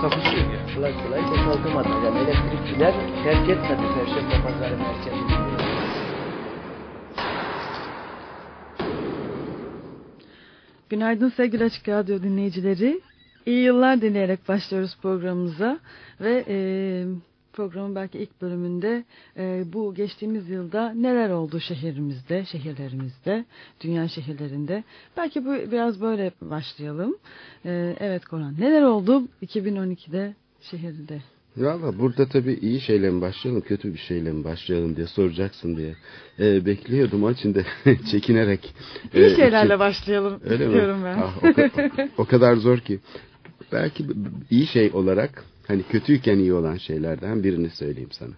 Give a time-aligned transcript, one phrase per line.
[0.00, 0.74] Kapışıyor ya.
[0.74, 1.88] kolay kolay boşaltamadı.
[1.88, 5.50] Yani elektrikçiler terk etmedi Perşembe Pazarı merkezini.
[10.90, 13.00] Günaydın sevgili Açık Radyo dinleyicileri.
[13.46, 15.78] İyi yıllar dileyerek başlıyoruz programımıza
[16.20, 16.56] ve e,
[17.52, 19.04] programın belki ilk bölümünde
[19.36, 23.44] e, bu geçtiğimiz yılda neler oldu şehrimizde, şehirlerimizde,
[23.80, 24.84] dünya şehirlerinde.
[25.16, 27.16] Belki bu biraz böyle başlayalım.
[27.64, 31.20] E, evet Koran, neler oldu 2012'de şehirde?
[31.56, 35.94] Valla burada tabii iyi şeyle mi başlayalım, kötü bir şeyle mi başlayalım diye soracaksın diye
[36.38, 37.24] e, bekliyordum.
[37.24, 37.64] Onun için de
[38.10, 38.74] çekinerek.
[39.14, 40.72] İyi e, şeylerle iki- başlayalım Öyle mi?
[40.72, 41.18] diyorum ben.
[41.18, 42.98] Ah, o, o kadar zor ki.
[43.72, 44.06] Belki
[44.50, 48.34] iyi şey olarak hani kötüyken iyi olan şeylerden birini söyleyeyim sana.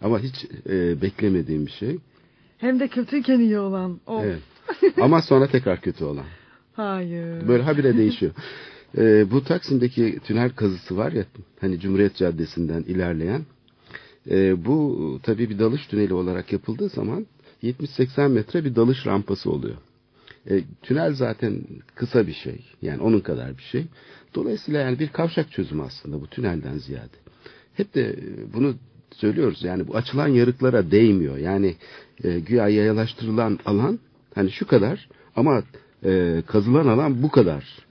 [0.00, 0.34] Ama hiç
[0.68, 1.98] e, beklemediğim bir şey.
[2.58, 4.00] Hem de kötüyken iyi olan.
[4.06, 4.24] Of.
[4.24, 4.42] Evet.
[5.00, 6.24] Ama sonra tekrar kötü olan.
[6.72, 7.48] Hayır.
[7.48, 8.32] Böyle habire değişiyor.
[8.98, 11.24] Ee, bu Taksim'deki tünel kazısı var ya
[11.60, 13.42] hani Cumhuriyet Caddesi'nden ilerleyen.
[14.30, 17.26] Ee, bu tabii bir dalış tüneli olarak yapıldığı zaman
[17.62, 19.76] 70-80 metre bir dalış rampası oluyor.
[20.50, 21.60] Ee, tünel zaten
[21.94, 22.60] kısa bir şey.
[22.82, 23.84] Yani onun kadar bir şey.
[24.34, 27.16] Dolayısıyla yani bir kavşak çözümü aslında bu tünelden ziyade.
[27.74, 28.16] Hep de e,
[28.54, 28.74] bunu
[29.10, 29.62] söylüyoruz.
[29.62, 31.36] Yani bu açılan yarıklara değmiyor.
[31.36, 31.76] Yani
[32.24, 33.98] e, güya yayalaştırılan alan
[34.34, 35.62] hani şu kadar ama
[36.04, 37.87] e, kazılan alan bu kadar.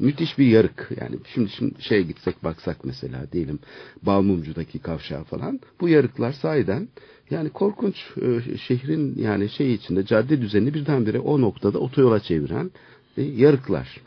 [0.00, 0.88] Müthiş bir yarık.
[1.00, 3.58] Yani şimdi, şimdi şeye gitsek baksak mesela diyelim
[4.02, 5.60] Balmumcu'daki kavşağı falan.
[5.80, 6.88] Bu yarıklar sahiden
[7.30, 12.70] yani korkunç e, şehrin yani şey içinde cadde düzenini birdenbire o noktada otoyola çeviren
[13.16, 14.00] e, yarıklar.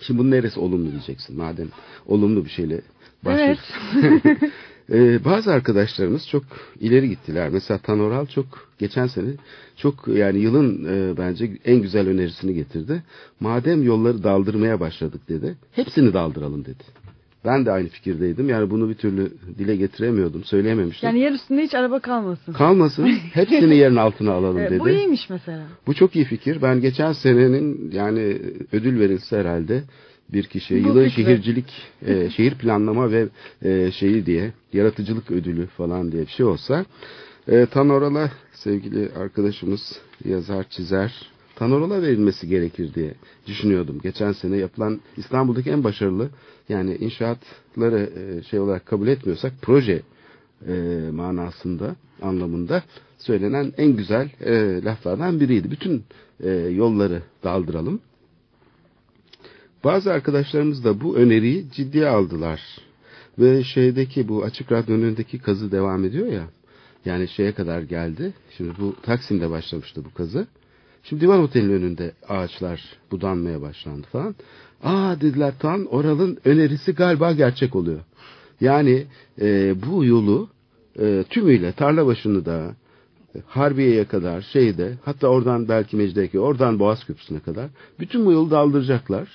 [0.00, 1.68] Şimdi bunun neresi olumlu diyeceksin madem
[2.06, 2.80] olumlu bir şeyle
[3.24, 3.60] başlıyoruz.
[4.92, 6.42] Ee, bazı arkadaşlarımız çok
[6.80, 7.48] ileri gittiler.
[7.50, 8.46] Mesela Tanoral çok
[8.78, 9.30] geçen sene
[9.76, 13.02] çok yani yılın e, bence en güzel önerisini getirdi.
[13.40, 15.54] Madem yolları daldırmaya başladık dedi.
[15.72, 16.82] Hepsini daldıralım dedi.
[17.44, 18.48] Ben de aynı fikirdeydim.
[18.48, 20.44] Yani bunu bir türlü dile getiremiyordum.
[20.44, 21.06] Söyleyememiştim.
[21.08, 22.52] Yani yer üstünde hiç araba kalmasın.
[22.52, 23.06] Kalmasın.
[23.32, 24.80] Hepsini yerin altına alalım Evet, dedi.
[24.80, 25.62] bu iyiymiş mesela.
[25.86, 26.62] Bu çok iyi fikir.
[26.62, 28.38] Ben geçen senenin yani
[28.72, 29.82] ödül verilse herhalde
[30.32, 31.72] bir kişiye Bu yılın şehircilik,
[32.06, 33.28] e, şehir planlama ve
[33.62, 36.84] e, şeyi diye yaratıcılık ödülü falan diye bir şey olsa
[37.48, 41.12] e, Tanoral'a sevgili arkadaşımız yazar çizer
[41.56, 43.14] Tanoral'a verilmesi gerekir diye
[43.46, 44.00] düşünüyordum.
[44.02, 46.28] Geçen sene yapılan İstanbul'daki en başarılı
[46.68, 50.02] yani inşaatları e, şey olarak kabul etmiyorsak proje
[50.68, 50.72] e,
[51.12, 52.82] manasında, anlamında
[53.18, 55.70] söylenen en güzel e, laflardan biriydi.
[55.70, 56.04] Bütün
[56.40, 58.00] e, yolları daldıralım.
[59.86, 62.60] Bazı arkadaşlarımız da bu öneriyi ciddiye aldılar.
[63.38, 66.44] Ve şeydeki bu açık radyonun önündeki kazı devam ediyor ya.
[67.04, 68.32] Yani şeye kadar geldi.
[68.56, 70.46] Şimdi bu Taksim'de başlamıştı bu kazı.
[71.02, 74.34] Şimdi Divan Oteli'nin önünde ağaçlar budanmaya başlandı falan.
[74.82, 78.00] Aa dediler Tan Oral'ın önerisi galiba gerçek oluyor.
[78.60, 79.06] Yani
[79.40, 80.48] e, bu yolu
[80.98, 82.74] e, tümüyle tarla başını da
[83.36, 87.68] e, Harbiye'ye kadar şeyde hatta oradan belki Mecidiyeköy oradan Boğaz Köprüsü'ne kadar
[88.00, 89.28] bütün bu yolu daldıracaklar.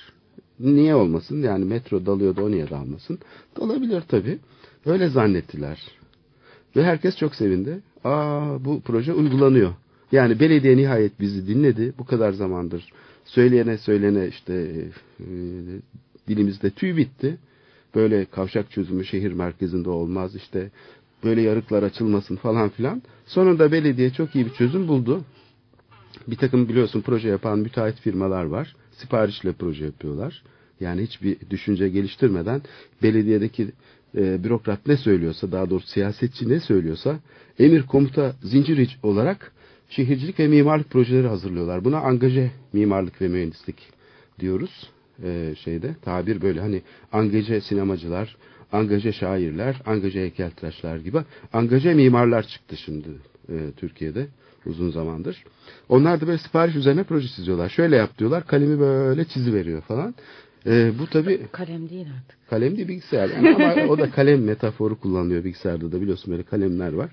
[0.60, 1.42] Niye olmasın?
[1.42, 3.18] Yani metro dalıyordu o niye dalmasın?
[3.60, 4.38] Dalabilir tabii.
[4.86, 5.82] Öyle zannettiler.
[6.76, 7.80] Ve herkes çok sevindi.
[8.04, 9.72] Aa bu proje uygulanıyor.
[10.12, 11.92] Yani belediye nihayet bizi dinledi.
[11.98, 12.92] Bu kadar zamandır
[13.24, 14.54] söyleyene söylene işte
[15.20, 15.26] e,
[16.28, 17.38] dilimizde tüy bitti.
[17.94, 20.70] Böyle kavşak çözümü şehir merkezinde olmaz işte
[21.24, 23.02] böyle yarıklar açılmasın falan filan.
[23.26, 25.20] Sonunda belediye çok iyi bir çözüm buldu.
[26.26, 28.76] Bir takım biliyorsun proje yapan müteahhit firmalar var.
[29.02, 30.42] Siparişle proje yapıyorlar.
[30.80, 32.62] Yani hiçbir düşünce geliştirmeden
[33.02, 33.68] belediyedeki
[34.16, 37.18] e, bürokrat ne söylüyorsa daha doğrusu siyasetçi ne söylüyorsa
[37.58, 39.52] emir komuta zincir olarak
[39.88, 41.84] şehircilik ve mimarlık projeleri hazırlıyorlar.
[41.84, 43.76] Buna angaje mimarlık ve mühendislik
[44.40, 44.90] diyoruz
[45.24, 46.82] e, şeyde tabir böyle hani
[47.12, 48.36] angaje sinemacılar,
[48.72, 51.18] angaje şairler, angaje heykeltıraşlar gibi
[51.52, 53.08] angaje mimarlar çıktı şimdi
[53.48, 54.26] e, Türkiye'de
[54.66, 55.44] uzun zamandır.
[55.88, 57.68] Onlar da böyle sipariş üzerine proje çiziyorlar.
[57.68, 60.14] Şöyle yap diyorlar kalemi böyle çiziveriyor falan.
[60.66, 62.48] E, bu tabi Kalem değil artık.
[62.50, 66.92] kalem değil bilgisayar yani ama o da kalem metaforu kullanılıyor bilgisayarda da biliyorsun böyle kalemler
[66.92, 67.10] var.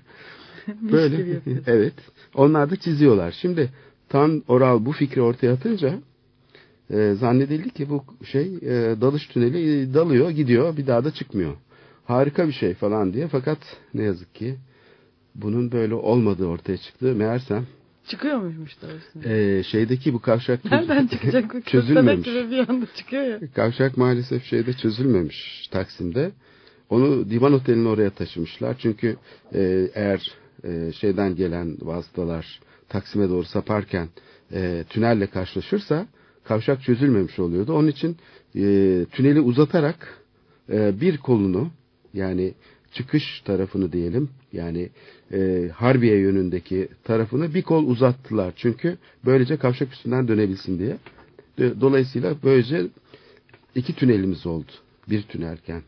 [0.92, 1.94] Böyle evet.
[2.34, 3.34] Onlar da çiziyorlar.
[3.42, 3.70] Şimdi
[4.08, 5.94] Tan Oral bu fikri ortaya atınca
[6.90, 11.54] e, zannedildi ki bu şey e, dalış tüneli dalıyor gidiyor bir daha da çıkmıyor.
[12.04, 13.58] harika bir şey falan diye fakat
[13.94, 14.56] ne yazık ki
[15.34, 17.04] bunun böyle olmadığı ortaya çıktı.
[17.14, 17.66] Meğersem
[18.08, 19.28] Çıkıyor muymuş doğrusu?
[19.28, 21.54] e, şeydeki bu kavşak Nereden çıkacak?
[21.54, 22.26] bu çözülmemiş.
[22.26, 23.40] bir anda çıkıyor ya.
[23.54, 26.30] Kavşak maalesef şeyde çözülmemiş Taksim'de.
[26.90, 28.76] Onu divan otelinin oraya taşımışlar.
[28.78, 29.16] Çünkü
[29.54, 30.32] e, eğer
[30.64, 34.08] e, şeyden gelen vasıtalar Taksim'e doğru saparken
[34.52, 36.06] e, tünelle karşılaşırsa
[36.44, 37.72] kavşak çözülmemiş oluyordu.
[37.72, 38.16] Onun için
[38.56, 38.60] e,
[39.12, 40.20] tüneli uzatarak
[40.72, 41.70] e, bir kolunu
[42.14, 42.54] yani
[42.92, 44.88] çıkış tarafını diyelim yani
[45.32, 48.52] e, Harbiye yönündeki tarafını bir kol uzattılar.
[48.56, 50.96] Çünkü böylece kavşak üstünden dönebilsin diye.
[51.58, 52.86] Do- Dolayısıyla böylece
[53.74, 54.72] iki tünelimiz oldu.
[55.10, 55.82] Bir tünelken.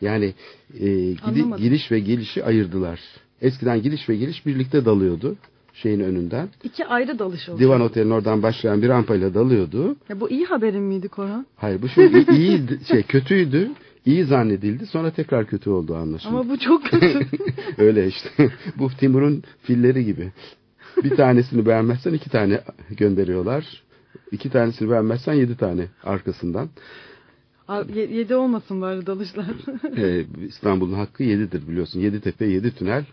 [0.00, 0.34] Yani
[0.80, 3.00] e, gidi- giriş ve gelişi ayırdılar.
[3.42, 5.36] Eskiden giriş ve geliş birlikte dalıyordu
[5.74, 6.48] şeyin önünden.
[6.64, 7.58] İki ayrı dalış oldu.
[7.60, 9.96] Divan Otel'in oradan başlayan bir rampayla dalıyordu.
[10.08, 11.46] Ya bu iyi haberin miydi Korhan?
[11.56, 13.70] Hayır bu şimdi iyi şey kötüydü.
[14.06, 14.86] İyi zannedildi.
[14.86, 16.34] Sonra tekrar kötü oldu anlaşıldı.
[16.34, 17.26] Ama bu çok kötü.
[17.78, 18.28] Öyle işte.
[18.78, 20.32] bu Timur'un filleri gibi.
[21.04, 22.60] Bir tanesini beğenmezsen iki tane
[22.90, 23.82] gönderiyorlar.
[24.32, 26.68] İki tanesini beğenmezsen yedi tane arkasından.
[27.94, 29.46] Yedi olmasın bari dalışlar.
[29.96, 32.00] Ee, İstanbul'un hakkı yedidir biliyorsun.
[32.00, 33.04] Yedi tepe, yedi tünel.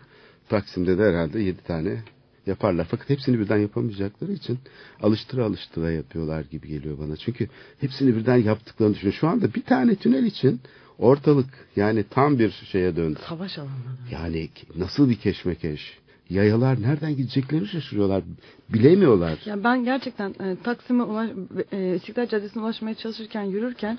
[0.48, 2.02] Taksim'de de herhalde yedi tane
[2.46, 2.86] yaparlar.
[2.90, 4.58] Fakat hepsini birden yapamayacakları için
[5.02, 7.16] alıştıra alıştıra yapıyorlar gibi geliyor bana.
[7.16, 7.48] Çünkü
[7.80, 9.18] hepsini birden yaptıklarını düşünüyorum.
[9.20, 10.60] Şu anda bir tane tünel için
[10.98, 13.18] ortalık yani tam bir şeye döndü.
[13.28, 13.70] Savaş alanı.
[14.10, 15.98] Yani nasıl bir keşmekeş.
[16.32, 18.22] Yayalar nereden gideceklerini şaşırıyorlar.
[18.68, 19.38] Bilemiyorlar.
[19.44, 21.30] Ya ben gerçekten e, Taksim'e ulaş,
[21.72, 23.98] e, İstiklal Caddesi'ne ulaşmaya çalışırken yürürken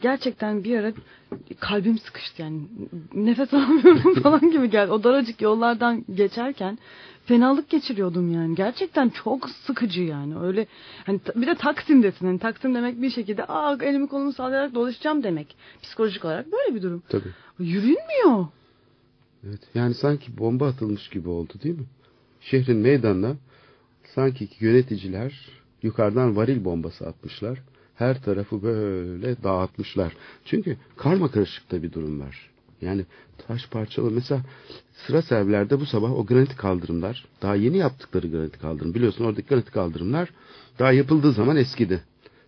[0.00, 0.92] gerçekten bir ara
[1.60, 2.60] kalbim sıkıştı yani
[3.14, 4.92] nefes alamıyorum falan gibi geldi.
[4.92, 6.78] O daracık yollardan geçerken
[7.24, 8.54] fenalık geçiriyordum yani.
[8.54, 10.38] Gerçekten çok sıkıcı yani.
[10.38, 10.66] Öyle
[11.06, 12.26] hani bir de Taksim'desin.
[12.26, 15.56] Hani Taksim demek bir şekilde aa elimi kolumu sallayarak dolaşacağım demek.
[15.82, 17.02] Psikolojik olarak böyle bir durum.
[17.08, 17.28] Tabii.
[17.58, 18.46] Yürünmüyor.
[19.46, 19.60] Evet.
[19.74, 21.86] Yani sanki bomba atılmış gibi oldu değil mi?
[22.40, 23.36] Şehrin meydanına
[24.14, 25.50] sanki ki yöneticiler
[25.82, 27.62] yukarıdan varil bombası atmışlar.
[27.94, 30.16] Her tarafı böyle dağıtmışlar.
[30.44, 32.50] Çünkü karma karışıkta bir durum var.
[32.80, 33.04] Yani
[33.46, 34.40] taş parçalı mesela
[35.06, 39.70] sıra servilerde bu sabah o granit kaldırımlar daha yeni yaptıkları granit kaldırım biliyorsun oradaki granit
[39.70, 40.30] kaldırımlar
[40.78, 42.02] daha yapıldığı zaman eskidi.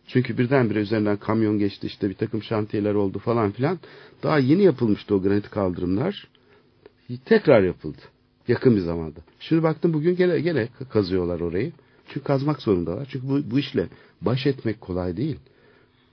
[0.07, 3.79] Çünkü birdenbire üzerinden kamyon geçti işte bir takım şantiyeler oldu falan filan.
[4.23, 6.29] Daha yeni yapılmıştı o granit kaldırımlar
[7.19, 7.99] tekrar yapıldı.
[8.49, 9.21] Yakın bir zamanda.
[9.41, 11.73] Şimdi baktım bugün gene, gene kazıyorlar orayı.
[12.09, 13.09] Çünkü kazmak zorundalar.
[13.11, 13.89] Çünkü bu, bu işle
[14.21, 15.39] baş etmek kolay değil.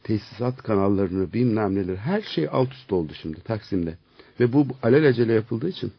[0.04, 3.98] Tesisat kanallarını bilmem neleri her şey alt üst oldu şimdi Taksim'de.
[4.40, 5.92] Ve bu alelacele yapıldığı için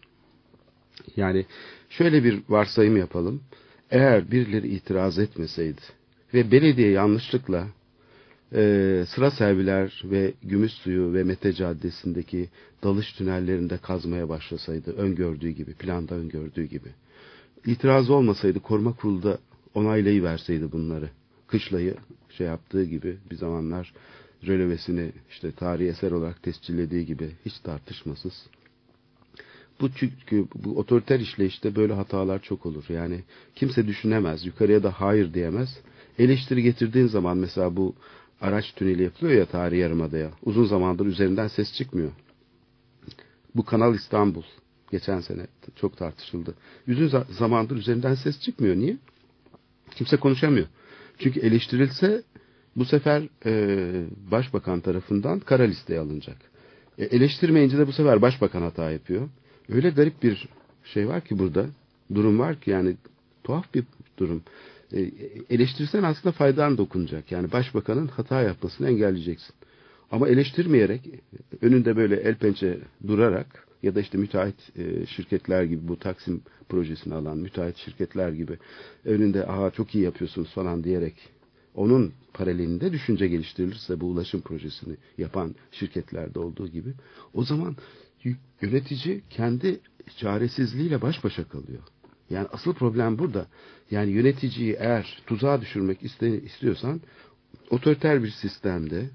[1.17, 1.47] yani
[1.91, 3.43] şöyle bir varsayım yapalım.
[3.91, 5.81] Eğer birileri itiraz etmeseydi
[6.35, 7.67] ve belediye yanlışlıkla
[8.55, 12.49] e, sıra serviler ve Gümüşsuyu ve Mete Caddesi'ndeki
[12.83, 16.89] dalış tünellerinde kazmaya başlasaydı öngördüğü gibi, planda öngördüğü gibi.
[17.67, 19.39] İtiraz olmasaydı koruma kurulu da
[19.75, 21.11] onaylayı verseydi bunları.
[21.47, 21.95] Kışlayı
[22.31, 23.93] şey yaptığı gibi bir zamanlar
[24.47, 28.47] rölevesini işte tarihi eser olarak tescillediği gibi hiç tartışmasız.
[29.81, 32.85] Bu çünkü bu otoriter işleyişte böyle hatalar çok olur.
[32.89, 33.21] Yani
[33.55, 35.81] kimse düşünemez, yukarıya da hayır diyemez.
[36.19, 37.95] Eleştiri getirdiğin zaman mesela bu
[38.41, 40.31] araç tüneli yapılıyor ya tarihi yarımadaya.
[40.45, 42.11] Uzun zamandır üzerinden ses çıkmıyor.
[43.55, 44.43] Bu Kanal İstanbul
[44.91, 46.55] geçen sene çok tartışıldı.
[46.89, 48.77] Uzun za- zamandır üzerinden ses çıkmıyor.
[48.77, 48.97] Niye?
[49.91, 50.67] Kimse konuşamıyor.
[51.19, 52.23] Çünkü eleştirilse
[52.77, 56.37] bu sefer e, başbakan tarafından kara listeye alınacak.
[56.99, 59.29] E, eleştirmeyince de bu sefer başbakan hata yapıyor.
[59.69, 60.49] Öyle garip bir
[60.85, 61.67] şey var ki burada.
[62.15, 62.97] Durum var ki yani
[63.45, 63.85] tuhaf bir
[64.19, 64.43] durum.
[64.93, 65.11] E,
[65.51, 67.33] eleştirsen aslında faydan dokunacak.
[67.33, 69.55] Yani başbakanın hata yapmasını engelleyeceksin.
[70.11, 71.01] Ama eleştirmeyerek
[71.63, 77.15] önünde böyle el pençe durarak ya da işte müteahhit e, şirketler gibi bu Taksim projesini
[77.15, 78.59] alan müteahhit şirketler gibi
[79.05, 81.15] önünde aha çok iyi yapıyorsunuz falan diyerek
[81.75, 86.93] onun paralelinde düşünce geliştirilirse bu ulaşım projesini yapan şirketlerde olduğu gibi
[87.35, 87.77] o zaman
[88.63, 89.81] yönetici kendi
[90.17, 91.83] çaresizliğiyle baş başa kalıyor.
[92.31, 93.47] Yani asıl problem burada.
[93.91, 95.99] Yani yöneticiyi eğer tuzağa düşürmek
[96.45, 97.01] istiyorsan
[97.71, 99.11] otoriter bir sistemde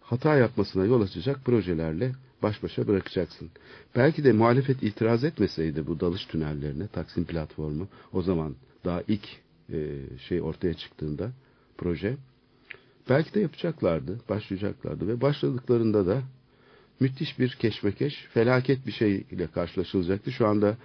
[0.00, 2.12] hata yapmasına yol açacak projelerle
[2.42, 3.50] baş başa bırakacaksın.
[3.96, 9.28] Belki de muhalefet itiraz etmeseydi bu dalış tünellerine Taksim platformu o zaman daha ilk
[9.72, 9.88] e,
[10.28, 11.30] şey ortaya çıktığında
[11.78, 12.16] proje
[13.08, 16.22] belki de yapacaklardı, başlayacaklardı ve başladıklarında da
[17.00, 20.32] müthiş bir keşmekeş, felaket bir şey ile karşılaşılacaktı.
[20.32, 20.76] Şu anda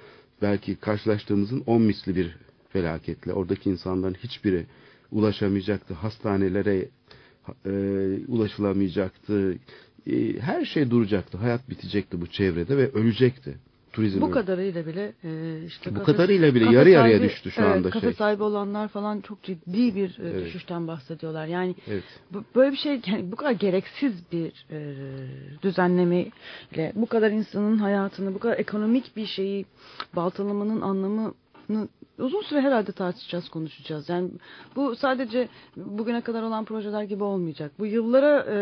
[0.42, 2.38] belki karşılaştığımızın on misli bir
[2.70, 3.34] felaketle.
[3.34, 4.66] Oradaki insanların hiçbiri
[5.12, 5.94] ulaşamayacaktı.
[5.94, 6.90] Hastanelere
[7.66, 7.72] e,
[8.28, 9.58] ulaşılamayacaktı.
[10.08, 11.38] e, her şey duracaktı.
[11.38, 13.58] Hayat bitecekti bu çevrede ve ölecekti.
[13.94, 17.62] Turizm Bu kadarıyla bile e, işte Bu kafe- kadarıyla bile yarı yarıya sahibi- düştü şu
[17.62, 18.14] evet, anda kafe şey.
[18.14, 20.46] sahibi olanlar falan çok ciddi bir e, Evet.
[20.46, 21.46] düşüşten bahsediyorlar.
[21.46, 22.04] Yani Evet.
[22.34, 24.80] bu- böyle bir şey yani bu kadar gereksiz bir e,
[25.64, 29.66] düzenlemeyle bu kadar insanın hayatını bu kadar ekonomik bir şeyi
[30.16, 31.34] baltalamanın anlamını
[32.20, 34.10] uzun süre herhalde tartışacağız, konuşacağız.
[34.10, 34.30] Yani
[34.76, 37.72] bu sadece bugüne kadar olan projeler gibi olmayacak.
[37.80, 38.56] Bu yıllara e,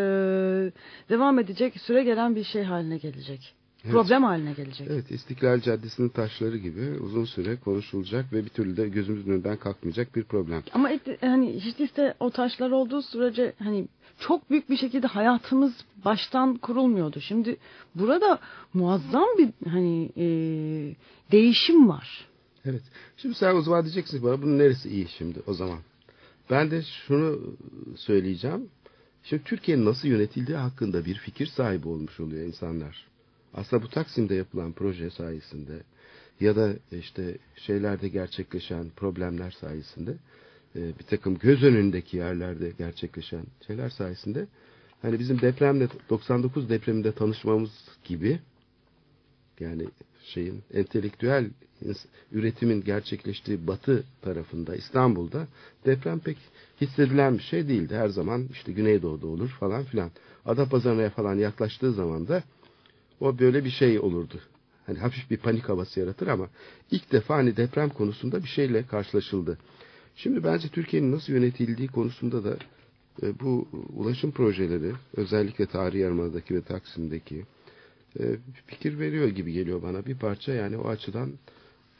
[1.09, 3.55] devam edecek, süre gelen bir şey haline gelecek.
[3.83, 3.93] Evet.
[3.93, 4.87] Problem haline gelecek.
[4.91, 10.15] Evet, İstiklal Caddesi'nin taşları gibi uzun süre konuşulacak ve bir türlü de gözümüzün önünden kalkmayacak
[10.15, 10.63] bir problem.
[10.73, 13.87] Ama et- hani hiç değilse o taşlar olduğu sürece hani
[14.19, 15.73] çok büyük bir şekilde hayatımız
[16.05, 17.19] baştan kurulmuyordu.
[17.21, 17.57] Şimdi
[17.95, 18.39] burada
[18.73, 20.25] muazzam bir hani e,
[21.31, 22.27] değişim var.
[22.65, 22.83] Evet.
[23.17, 25.79] Şimdi sen o zaman diyeceksin bana bunun neresi iyi şimdi o zaman.
[26.49, 27.39] Ben de şunu
[27.95, 28.69] söyleyeceğim.
[29.23, 33.08] Şimdi Türkiye'nin nasıl yönetildiği hakkında bir fikir sahibi olmuş oluyor insanlar.
[33.53, 35.83] Aslında bu Taksim'de yapılan proje sayesinde
[36.39, 40.15] ya da işte şeylerde gerçekleşen problemler sayesinde
[40.75, 44.47] e, bir takım göz önündeki yerlerde gerçekleşen şeyler sayesinde
[45.01, 47.71] hani bizim depremle 99 depreminde tanışmamız
[48.03, 48.39] gibi
[49.59, 49.85] yani
[50.23, 51.49] şeyin entelektüel
[52.31, 55.47] üretimin gerçekleştiği batı tarafında İstanbul'da
[55.85, 56.37] deprem pek
[56.81, 57.95] hissedilen bir şey değildi.
[57.95, 60.11] Her zaman işte Güneydoğu'da olur falan filan.
[60.45, 62.43] Adapazarı'na falan yaklaştığı zaman da
[63.19, 64.39] o böyle bir şey olurdu.
[64.85, 66.49] Hani hafif bir panik havası yaratır ama
[66.91, 69.57] ilk defa hani deprem konusunda bir şeyle karşılaşıldı.
[70.15, 72.57] Şimdi bence Türkiye'nin nasıl yönetildiği konusunda da
[73.23, 77.45] e, bu ulaşım projeleri özellikle Tarihi Yarımada'daki ve Taksim'deki
[78.19, 78.23] e,
[78.67, 80.05] fikir veriyor gibi geliyor bana.
[80.05, 81.33] Bir parça yani o açıdan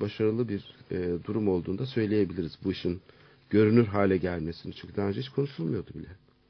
[0.02, 3.02] başarılı bir e, durum olduğunu da söyleyebiliriz bu işin
[3.50, 4.74] görünür hale gelmesini.
[4.74, 6.08] Çünkü daha önce hiç konuşulmuyordu bile.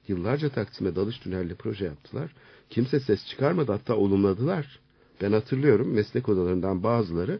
[0.09, 2.35] Yıllarca Taksim'e dalış tünelli proje yaptılar.
[2.69, 4.79] Kimse ses çıkarmadı hatta olumladılar.
[5.21, 7.39] Ben hatırlıyorum meslek odalarından bazıları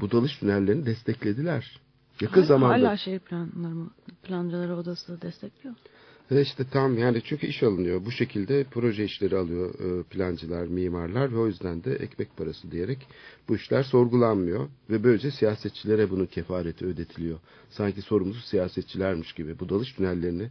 [0.00, 1.80] bu dalış tünellerini desteklediler.
[2.20, 2.74] Yakın Hala, zamanda.
[2.74, 3.90] hala şehir planları mı,
[4.22, 5.74] plancıları odası destekliyor.
[6.30, 8.04] Ve işte tam yani çünkü iş alınıyor.
[8.04, 12.98] Bu şekilde proje işleri alıyor e, plancılar, mimarlar ve o yüzden de ekmek parası diyerek
[13.48, 14.68] bu işler sorgulanmıyor.
[14.90, 17.38] Ve böylece siyasetçilere bunun kefareti ödetiliyor.
[17.70, 19.58] Sanki sorumlusu siyasetçilermiş gibi.
[19.58, 20.48] Bu dalış tünellerini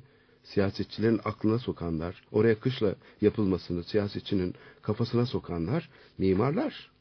[0.54, 6.92] siyasetçilerin aklına sokanlar, oraya kışla yapılmasını siyasetçinin kafasına sokanlar mimarlar,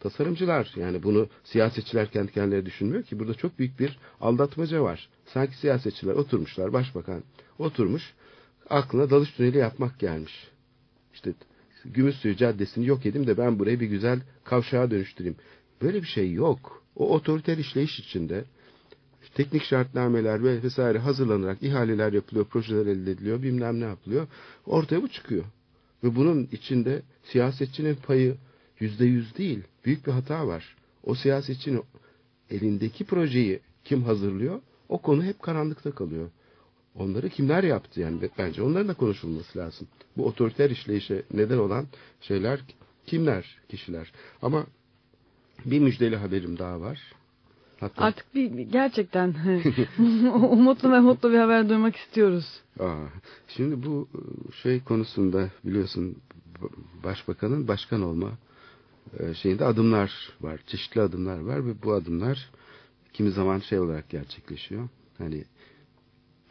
[0.00, 0.72] tasarımcılar.
[0.76, 5.08] Yani bunu siyasetçiler kendi kendileri düşünmüyor ki burada çok büyük bir aldatmaca var.
[5.26, 7.22] Sanki siyasetçiler oturmuşlar, başbakan
[7.58, 8.14] oturmuş,
[8.70, 10.48] aklına dalış tüneli yapmak gelmiş.
[11.14, 11.32] İşte
[11.84, 15.36] Gümüşsuyu Caddesi'ni yok edeyim de ben burayı bir güzel kavşağa dönüştüreyim.
[15.82, 16.82] Böyle bir şey yok.
[16.96, 18.44] O otoriter işleyiş içinde
[19.34, 24.26] teknik şartnameler ve vesaire hazırlanarak ihaleler yapılıyor, projeler elde ediliyor, bilmem ne yapılıyor.
[24.66, 25.44] Ortaya bu çıkıyor.
[26.04, 28.36] Ve bunun içinde siyasetçinin payı
[28.80, 29.62] yüzde yüz değil.
[29.84, 30.76] Büyük bir hata var.
[31.04, 31.82] O siyasetçinin
[32.50, 34.60] elindeki projeyi kim hazırlıyor?
[34.88, 36.30] O konu hep karanlıkta kalıyor.
[36.94, 39.88] Onları kimler yaptı yani bence onların da konuşulması lazım.
[40.16, 41.86] Bu otoriter işleyişe neden olan
[42.20, 42.60] şeyler
[43.06, 44.12] kimler, kişiler.
[44.42, 44.66] Ama
[45.64, 47.00] bir müjdeli haberim daha var.
[47.80, 49.34] Hatta Artık bir gerçekten
[50.34, 52.60] umutlu ve mutlu bir haber duymak istiyoruz.
[52.80, 53.06] Aa,
[53.48, 56.16] şimdi bu e, şey konusunda biliyorsun
[57.04, 58.30] başbakanın başkan olma
[59.18, 60.60] e, şeyinde adımlar var.
[60.66, 62.50] Çeşitli adımlar var ve bu adımlar
[63.12, 64.88] kimi zaman şey olarak gerçekleşiyor.
[65.18, 65.44] Hani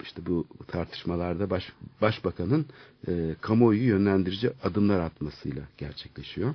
[0.04, 2.66] işte bu tartışmalarda baş, başbakanın
[3.08, 6.54] e, kamuoyu yönlendirici adımlar atmasıyla gerçekleşiyor.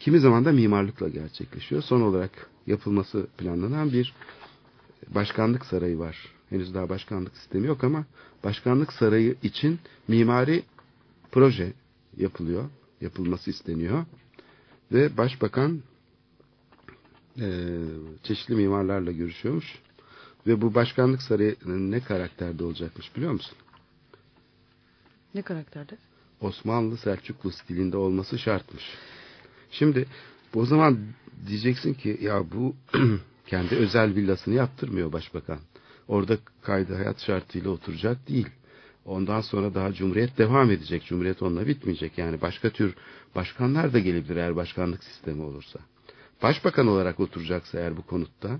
[0.00, 1.82] Kimi zaman da mimarlıkla gerçekleşiyor.
[1.82, 4.14] Son olarak yapılması planlanan bir
[5.08, 6.16] başkanlık sarayı var.
[6.50, 8.04] Henüz daha başkanlık sistemi yok ama
[8.44, 10.62] başkanlık sarayı için mimari
[11.32, 11.72] proje
[12.16, 12.64] yapılıyor.
[13.00, 14.04] Yapılması isteniyor.
[14.92, 15.82] Ve başbakan
[17.40, 17.78] e,
[18.22, 19.78] çeşitli mimarlarla görüşüyormuş.
[20.46, 23.58] Ve bu başkanlık sarayının ne karakterde olacakmış biliyor musun?
[25.34, 25.96] Ne karakterde?
[26.40, 28.84] Osmanlı Selçuklu stilinde olması şartmış.
[29.70, 30.06] Şimdi
[30.54, 30.98] o zaman
[31.46, 32.76] diyeceksin ki ya bu
[33.46, 35.58] kendi özel villasını yaptırmıyor başbakan.
[36.08, 38.48] Orada kaydı hayat şartıyla oturacak değil.
[39.04, 41.04] Ondan sonra daha Cumhuriyet devam edecek.
[41.04, 42.18] Cumhuriyet onunla bitmeyecek.
[42.18, 42.94] Yani başka tür
[43.34, 45.78] başkanlar da gelebilir eğer başkanlık sistemi olursa.
[46.42, 48.58] Başbakan olarak oturacaksa eğer bu konutta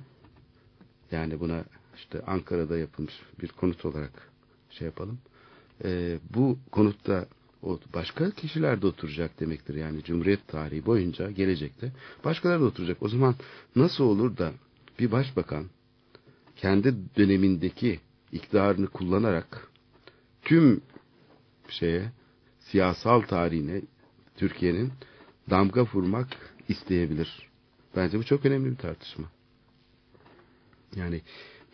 [1.12, 1.64] yani buna
[1.96, 4.12] işte Ankara'da yapılmış bir konut olarak
[4.70, 5.18] şey yapalım.
[5.84, 7.26] Ee, bu konutta
[7.94, 9.74] başka kişiler de oturacak demektir.
[9.74, 11.92] Yani Cumhuriyet tarihi boyunca gelecekte
[12.24, 13.02] başkaları da oturacak.
[13.02, 13.34] O zaman
[13.76, 14.52] nasıl olur da
[14.98, 15.64] bir başbakan
[16.56, 18.00] kendi dönemindeki
[18.32, 19.68] iktidarını kullanarak
[20.42, 20.80] tüm
[21.68, 22.12] şeye
[22.60, 23.82] siyasal tarihine
[24.36, 24.92] Türkiye'nin
[25.50, 26.28] damga vurmak
[26.68, 27.48] isteyebilir.
[27.96, 29.24] Bence bu çok önemli bir tartışma.
[30.96, 31.20] Yani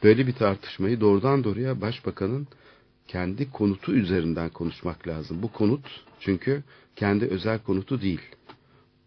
[0.03, 2.49] böyle bir tartışmayı doğrudan doğruya başbakanın
[3.13, 5.43] kendi konutu üzerinden konuşmak lazım.
[5.43, 6.63] Bu konut çünkü
[6.97, 8.21] kendi özel konutu değil.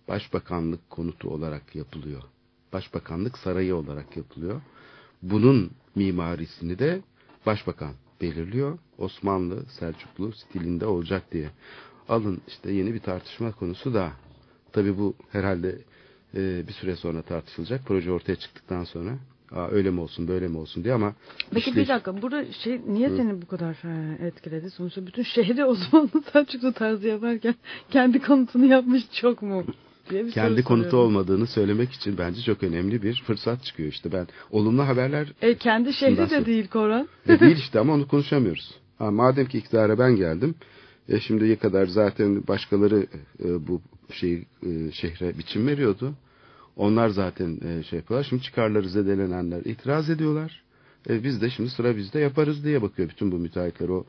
[0.08, 2.22] Başbakanlık konutu olarak yapılıyor.
[2.74, 4.62] Başbakanlık sarayı olarak yapılıyor.
[5.22, 7.02] Bunun mimarisini de
[7.46, 8.78] başbakan belirliyor.
[8.98, 11.50] Osmanlı, Selçuklu stilinde olacak diye.
[12.10, 14.12] Alın işte yeni bir tartışma konusu da.
[14.72, 15.82] Tabi bu herhalde
[16.36, 17.82] e, bir süre sonra tartışılacak.
[17.86, 19.18] Proje ortaya çıktıktan sonra.
[19.52, 21.14] Aa, öyle mi olsun böyle mi olsun diye ama
[21.52, 23.76] Peki işleyiş- bir dakika burada şey niye seni bu kadar
[24.22, 24.70] e, etkiledi?
[24.70, 27.56] Sonuçta bütün şehri Osmanlı Selçuklu tarzı yaparken
[27.92, 29.64] kendi konutunu yapmış çok mu?
[30.10, 31.10] diye bir kendi konutu soruyorum.
[31.16, 35.94] olmadığını söylemek için bence çok önemli bir fırsat çıkıyor işte ben olumlu haberler E, kendi
[35.94, 37.08] şehri de değil Koran.
[37.30, 38.76] E değil işte ama onu konuşamıyoruz.
[38.98, 40.56] Ha, madem ki iktidara ben geldim,
[41.10, 43.08] e şimdiye kadar zaten başkaları
[43.44, 44.34] e, bu şey
[44.64, 46.14] e, şehre biçim veriyordu.
[46.76, 48.28] Onlar zaten e, şey yapıyorlar.
[48.30, 50.64] Şimdi çıkarları zedelenenler itiraz ediyorlar.
[51.10, 54.06] E, biz de şimdi sıra bizde yaparız diye bakıyor bütün bu müteahhitler o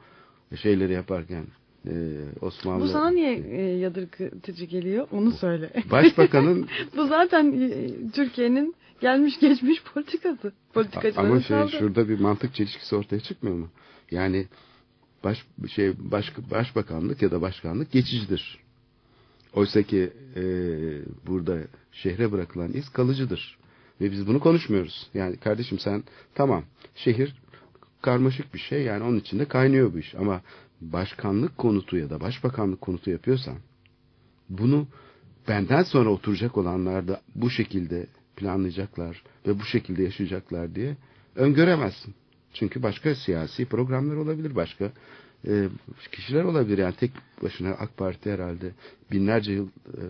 [0.63, 1.45] şeyleri yaparken.
[1.87, 1.93] E,
[2.41, 5.09] Osmanlı Bu sana niye e, yadırgıtıcı geliyor?
[5.13, 5.71] Onu söyle.
[5.91, 10.53] Başbakanın Bu zaten e, Türkiye'nin gelmiş geçmiş politikası.
[10.75, 11.71] Politikacıların Ama şey tavrı.
[11.71, 13.69] şurada bir mantık çelişkisi ortaya çıkmıyor mu?
[14.11, 14.47] Yani
[15.25, 18.59] baş şey baş, başbakanlık ya da başkanlık geçicidir.
[19.55, 20.43] Oysa ki e,
[21.27, 21.59] burada
[22.03, 23.59] şehre bırakılan iz kalıcıdır.
[24.01, 25.11] Ve biz bunu konuşmuyoruz.
[25.15, 27.35] Yani kardeşim sen tamam şehir
[28.03, 30.15] karmaşık bir şey yani onun içinde kaynıyor bu iş.
[30.15, 30.41] Ama
[30.81, 33.57] başkanlık konutu ya da başbakanlık konutu yapıyorsan
[34.49, 34.87] bunu
[35.49, 40.97] benden sonra oturacak olanlar da bu şekilde planlayacaklar ve bu şekilde yaşayacaklar diye
[41.37, 42.15] öngöremezsin.
[42.53, 44.93] Çünkü başka siyasi programlar olabilir, başka
[45.47, 45.69] e,
[46.13, 46.79] kişiler olabilir.
[46.79, 47.11] Yani tek
[47.43, 48.71] başına AK Parti herhalde
[49.13, 50.03] binlerce yıl e,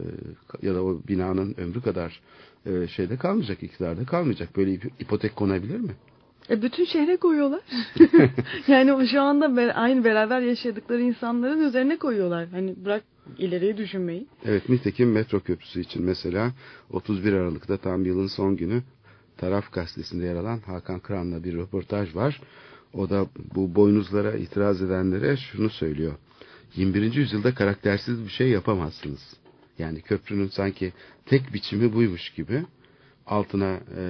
[0.63, 2.21] ya da o binanın ömrü kadar
[2.67, 4.57] e, şeyde kalmayacak, iktidarda kalmayacak.
[4.57, 5.93] Böyle ip- ipotek konabilir mi?
[6.51, 7.61] E bütün şehre koyuyorlar.
[8.69, 12.49] yani şu anda aynı beraber yaşadıkları insanların üzerine koyuyorlar.
[12.49, 13.03] Hani bırak
[13.39, 14.27] ileriyi düşünmeyi.
[14.45, 16.53] Evet, nitekim metro köprüsü için mesela
[16.91, 18.83] 31 Aralık'ta tam yılın son günü
[19.37, 22.41] Taraf Gazetesi'nde yer alan Hakan Kıran'la bir röportaj var.
[22.97, 26.13] O da bu boynuzlara itiraz edenlere şunu söylüyor.
[26.77, 27.15] 21.
[27.15, 29.37] yüzyılda karaktersiz bir şey yapamazsınız.
[29.79, 30.93] Yani köprünün sanki
[31.27, 32.63] tek biçimi buymuş gibi
[33.27, 34.03] altına e,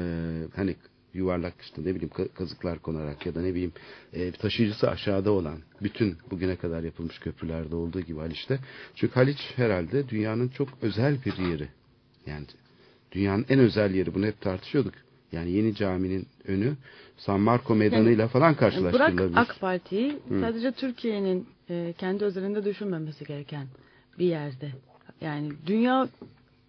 [0.57, 0.77] hani
[1.15, 3.73] yuvarlak işte ne bileyim ka- kazıklar konarak ya da ne bileyim
[4.13, 8.59] e, taşıyıcısı aşağıda olan bütün bugüne kadar yapılmış köprülerde olduğu gibi Haliç'te.
[8.95, 11.69] Çünkü Haliç herhalde dünyanın çok özel bir yeri.
[12.27, 12.47] Yani
[13.13, 14.95] dünyanın en özel yeri bunu hep tartışıyorduk.
[15.33, 16.73] Yani yeni caminin önü
[17.17, 19.19] San Marco meydanıyla falan Yani karşılaştırılabilir.
[19.33, 23.67] bırak AK Parti'yi sadece Türkiye'nin e, kendi özelinde düşünmemesi gereken
[24.19, 24.73] bir yerde.
[25.21, 26.09] Yani dünya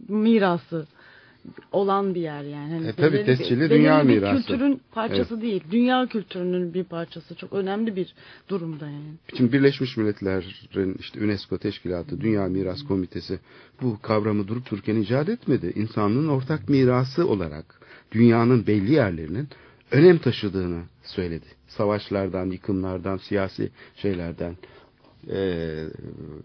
[0.09, 0.87] mirası
[1.71, 2.73] olan bir yer yani.
[2.73, 4.45] Hani E, tabii, bir- tescilli belirli dünya bir mirası.
[4.47, 5.63] kültürün parçası değil.
[5.71, 7.35] Dünya kültürünün bir parçası.
[7.35, 8.13] Çok önemli bir
[8.49, 9.13] durumda yani.
[9.37, 13.39] Şimdi Birleşmiş Milletler'in işte UNESCO Teşkilatı, Dünya Miras Komitesi
[13.81, 15.73] bu kavramı durup dururken icat etmedi.
[15.75, 17.65] İnsanlığın ortak mirası olarak
[18.11, 19.47] dünyanın belli yerlerinin
[19.91, 21.45] önem taşıdığını söyledi.
[21.67, 24.57] Savaşlardan, yıkımlardan, siyasi şeylerden,
[25.27, 25.83] eee,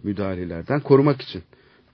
[0.03, 1.43] müdahalelerden korumak için.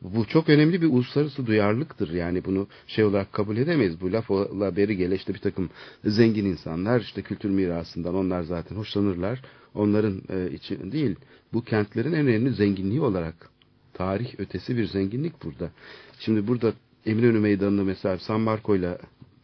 [0.02, 2.10] Bu çok önemli bir uluslararası duyarlılıktır.
[2.12, 4.00] Yani bunu şey olarak kabul edemeyiz.
[4.00, 5.70] Bu lafla beri gele işte bir takım
[6.04, 9.42] zengin insanlar işte kültür mirasından onlar zaten hoşlanırlar.
[9.74, 11.16] Onların e, için değil.
[11.52, 13.50] Bu kentlerin en önemli zenginliği olarak
[13.94, 15.70] tarih ötesi bir zenginlik burada.
[16.18, 16.72] Şimdi burada
[17.06, 18.98] Eminönü Meydanı'nı mesela San Marco'yla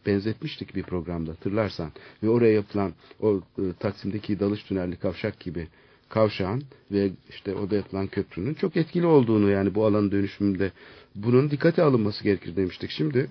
[0.05, 1.91] benzetmiştik bir programda hatırlarsan.
[2.23, 5.67] Ve oraya yapılan o e, Taksim'deki dalış tünelli kavşak gibi
[6.15, 10.71] kavşağın ve işte orada yapılan köprünün çok etkili olduğunu yani bu alanın dönüşümünde
[11.15, 12.91] bunun dikkate alınması gerekir demiştik.
[12.91, 13.29] Şimdi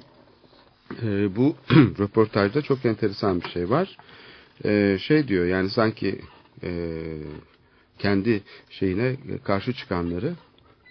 [1.02, 1.56] e, bu
[1.98, 3.96] röportajda çok enteresan bir şey var.
[4.64, 6.20] E, şey diyor yani sanki
[6.62, 7.00] e,
[7.98, 10.34] kendi şeyine karşı çıkanları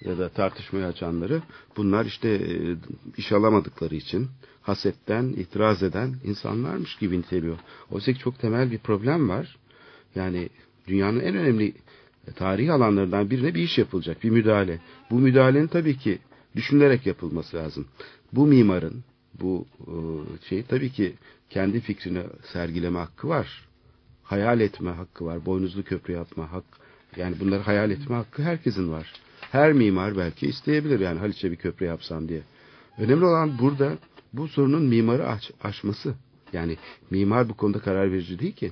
[0.01, 1.41] ya da tartışmayı açanları
[1.77, 2.75] bunlar işte e,
[3.17, 4.27] iş alamadıkları için
[4.61, 7.57] hasetten itiraz eden insanlarmış gibi niteliyor.
[7.91, 9.57] Oysa ki çok temel bir problem var.
[10.15, 10.49] Yani
[10.87, 11.73] dünyanın en önemli
[12.31, 14.79] tarihi alanlarından birine bir iş yapılacak, bir müdahale.
[15.11, 16.19] Bu müdahalenin tabii ki
[16.55, 17.87] düşünülerek yapılması lazım.
[18.33, 19.03] Bu mimarın,
[19.41, 19.95] bu e,
[20.49, 21.13] şey tabii ki
[21.49, 23.67] kendi fikrini sergileme hakkı var.
[24.23, 25.45] Hayal etme hakkı var.
[25.45, 26.65] Boynuzlu köprü yapma hak.
[27.17, 29.13] Yani bunları hayal etme hakkı herkesin var.
[29.51, 32.41] Her mimar belki isteyebilir yani Haliç'e bir köprü yapsam diye.
[32.97, 33.97] Önemli olan burada
[34.33, 36.15] bu sorunun mimarı aç, aşması.
[36.53, 36.77] Yani
[37.09, 38.71] mimar bu konuda karar verici değil ki.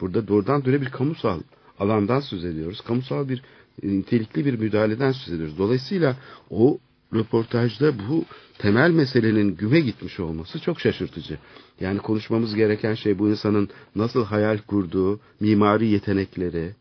[0.00, 1.40] Burada doğrudan böyle bir kamusal
[1.82, 2.80] alandan söz ediyoruz.
[2.80, 3.42] Kamusal bir
[3.82, 5.58] e, nitelikli bir müdahaleden söz ediyoruz.
[5.58, 6.16] Dolayısıyla
[6.50, 6.78] o
[7.14, 8.24] röportajda bu
[8.58, 11.38] temel meselenin güme gitmiş olması çok şaşırtıcı.
[11.80, 16.74] Yani konuşmamız gereken şey bu insanın nasıl hayal kurduğu, mimari yetenekleri,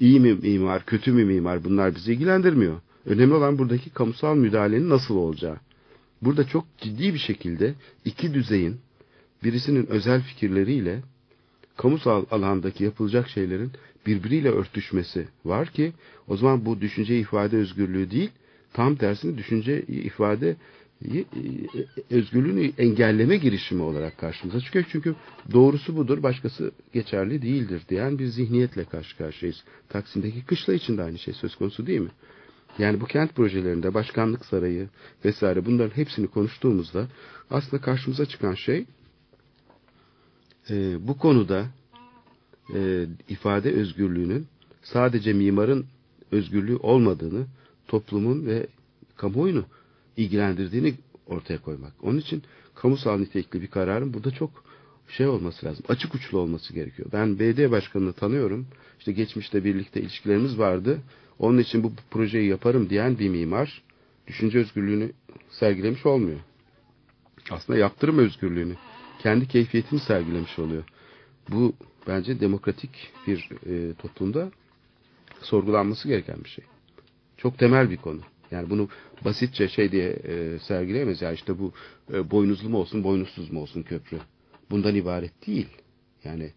[0.00, 2.80] iyi mi mimar, kötü mü mimar bunlar bizi ilgilendirmiyor.
[3.06, 5.56] Önemli olan buradaki kamusal müdahalenin nasıl olacağı.
[6.22, 8.76] Burada çok ciddi bir şekilde iki düzeyin
[9.44, 11.02] birisinin özel fikirleriyle
[11.76, 13.72] kamusal alandaki yapılacak şeylerin
[14.06, 15.92] birbiriyle örtüşmesi var ki
[16.28, 18.30] o zaman bu düşünce ifade özgürlüğü değil
[18.72, 20.56] tam tersine düşünce ifade
[22.10, 24.84] özgürlüğünü engelleme girişimi olarak karşımıza çıkıyor.
[24.92, 25.14] Çünkü
[25.52, 29.64] doğrusu budur, başkası geçerli değildir diyen bir zihniyetle karşı karşıyayız.
[29.88, 32.10] Taksim'deki kışla için de aynı şey söz konusu değil mi?
[32.78, 34.88] Yani bu kent projelerinde başkanlık sarayı
[35.24, 37.06] vesaire bunların hepsini konuştuğumuzda
[37.50, 38.84] aslında karşımıza çıkan şey
[40.70, 41.66] e, bu konuda
[42.74, 44.46] e, ifade özgürlüğünün
[44.82, 45.86] sadece mimarın
[46.32, 47.46] özgürlüğü olmadığını
[47.88, 48.66] toplumun ve
[49.16, 49.64] kamuoyunu
[50.16, 50.94] ilgilendirdiğini
[51.26, 51.92] ortaya koymak.
[52.02, 52.42] Onun için
[52.74, 54.64] kamusal nitelikli bir kararın burada çok
[55.08, 55.84] şey olması lazım.
[55.88, 57.08] Açık uçlu olması gerekiyor.
[57.12, 58.66] Ben BD başkanını tanıyorum.
[58.98, 60.98] İşte geçmişte birlikte ilişkilerimiz vardı.
[61.38, 63.82] Onun için bu projeyi yaparım diyen bir mimar
[64.26, 65.12] düşünce özgürlüğünü
[65.50, 66.38] sergilemiş olmuyor.
[67.50, 68.74] Aslında yaptırım özgürlüğünü,
[69.22, 70.84] kendi keyfiyetini sergilemiş oluyor.
[71.50, 71.72] Bu
[72.06, 72.90] bence demokratik
[73.26, 74.50] bir e, toplumda
[75.40, 76.64] sorgulanması gereken bir şey.
[77.36, 78.20] Çok temel bir konu.
[78.50, 78.88] Yani bunu
[79.24, 81.22] basitçe şey diye e, sergileyemeyiz.
[81.22, 81.72] Ya işte bu
[82.12, 84.18] e, boynuzlu mu olsun, boynuzsuz mu olsun köprü.
[84.70, 85.68] Bundan ibaret değil.
[86.24, 86.50] Yani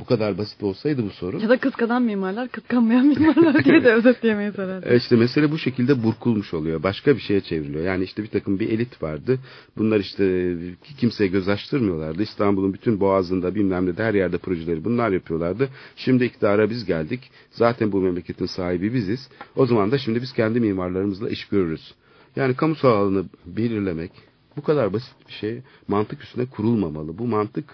[0.00, 1.38] bu kadar basit olsaydı bu sorun.
[1.38, 4.94] Ya da kıskanan mimarlar, kıskanmayan mimarlar diye de özetleyemeyiz herhalde.
[4.94, 6.82] E işte mesele bu şekilde burkulmuş oluyor.
[6.82, 7.84] Başka bir şeye çevriliyor.
[7.84, 9.38] Yani işte bir takım bir elit vardı.
[9.76, 10.54] Bunlar işte
[10.98, 12.22] kimseye göz açtırmıyorlardı.
[12.22, 15.68] İstanbul'un bütün boğazında bilmem ne her yerde projeleri bunlar yapıyorlardı.
[15.96, 17.30] Şimdi iktidara biz geldik.
[17.50, 19.28] Zaten bu memleketin sahibi biziz.
[19.56, 21.94] O zaman da şimdi biz kendi mimarlarımızla iş görürüz.
[22.36, 24.12] Yani kamusal alanı belirlemek
[24.56, 27.18] bu kadar basit bir şey mantık üstüne kurulmamalı.
[27.18, 27.64] Bu mantık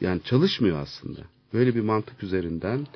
[0.00, 1.20] yani çalışmıyor aslında.
[1.54, 2.86] Böyle bir mantık üzerinden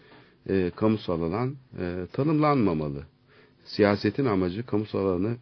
[0.48, 3.06] e, kamusal alan e, tanımlanmamalı.
[3.64, 5.36] Siyasetin amacı kamusal alanı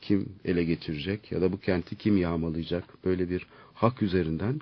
[0.00, 4.60] kim ele geçirecek ya da bu kenti kim yağmalayacak böyle bir hak üzerinden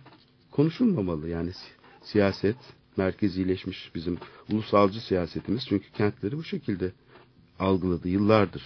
[0.51, 1.29] konuşulmamalı.
[1.29, 1.51] Yani
[2.03, 2.57] siyaset
[2.97, 4.19] merkezileşmiş bizim
[4.53, 6.93] ulusalcı siyasetimiz çünkü kentleri bu şekilde
[7.59, 8.63] algıladı yıllardır.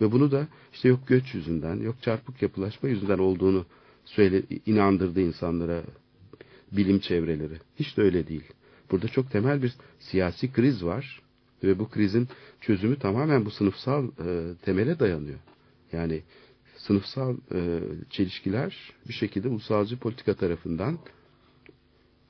[0.00, 3.66] Ve bunu da işte yok göç yüzünden, yok çarpık yapılaşma yüzünden olduğunu
[4.04, 5.82] söyle inandırdı insanlara
[6.72, 7.54] bilim çevreleri.
[7.76, 8.44] Hiç de öyle değil.
[8.90, 11.22] Burada çok temel bir siyasi kriz var
[11.62, 12.28] ve bu krizin
[12.60, 15.38] çözümü tamamen bu sınıfsal e, temele dayanıyor.
[15.92, 16.22] Yani
[16.76, 20.98] sınıfsal e, çelişkiler bir şekilde ulusalcı politika tarafından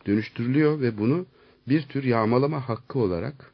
[0.07, 1.27] dönüştürülüyor ve bunu
[1.69, 3.53] bir tür yağmalama hakkı olarak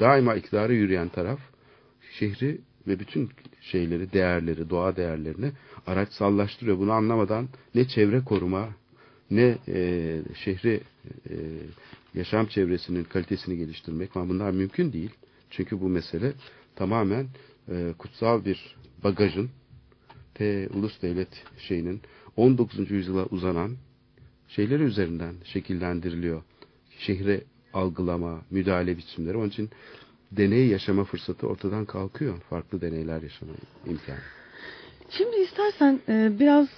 [0.00, 1.40] daima iktidara yürüyen taraf
[2.18, 5.52] şehri ve bütün şeyleri, değerleri, doğa değerlerini
[5.86, 6.78] araçsallaştırıyor.
[6.78, 8.68] Bunu anlamadan ne çevre koruma
[9.30, 10.80] ne e, şehri
[11.30, 11.34] e,
[12.14, 15.10] yaşam çevresinin kalitesini geliştirmek ama bunlar mümkün değil.
[15.50, 16.32] Çünkü bu mesele
[16.76, 17.26] tamamen
[17.68, 19.50] e, kutsal bir bagajın
[20.34, 22.00] te ulus devlet şeyinin
[22.36, 22.90] 19.
[22.90, 23.76] yüzyıla uzanan
[24.48, 26.42] şeyleri üzerinden şekillendiriliyor.
[26.98, 29.36] Şehre algılama, müdahale biçimleri.
[29.36, 29.70] Onun için
[30.32, 32.40] deney yaşama fırsatı ortadan kalkıyor.
[32.50, 33.52] Farklı deneyler yaşama
[33.86, 34.18] imkanı.
[35.10, 36.68] Şimdi istersen e, biraz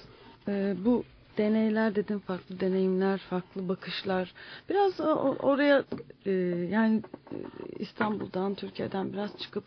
[0.47, 1.03] e, bu
[1.41, 4.33] deneyler dedim farklı deneyimler farklı bakışlar.
[4.69, 4.99] Biraz
[5.39, 5.83] oraya
[6.25, 6.31] e,
[6.71, 7.01] yani
[7.31, 7.35] e,
[7.79, 9.63] İstanbul'dan Türkiye'den biraz çıkıp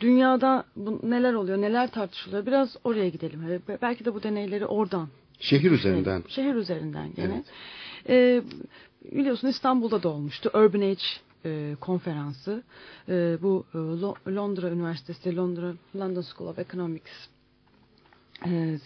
[0.00, 0.64] dünyada
[1.02, 3.62] neler oluyor neler tartışılıyor biraz oraya gidelim.
[3.82, 5.08] Belki de bu deneyleri oradan
[5.40, 6.24] şehir üzerinden.
[6.28, 7.42] Şehir üzerinden gene.
[8.08, 8.42] Evet.
[9.12, 11.04] e, biliyorsun İstanbul'da da olmuştu Urban Age
[11.44, 12.62] e, konferansı.
[13.08, 13.78] E, bu e,
[14.34, 17.12] Londra Üniversitesi Londra London School of Economics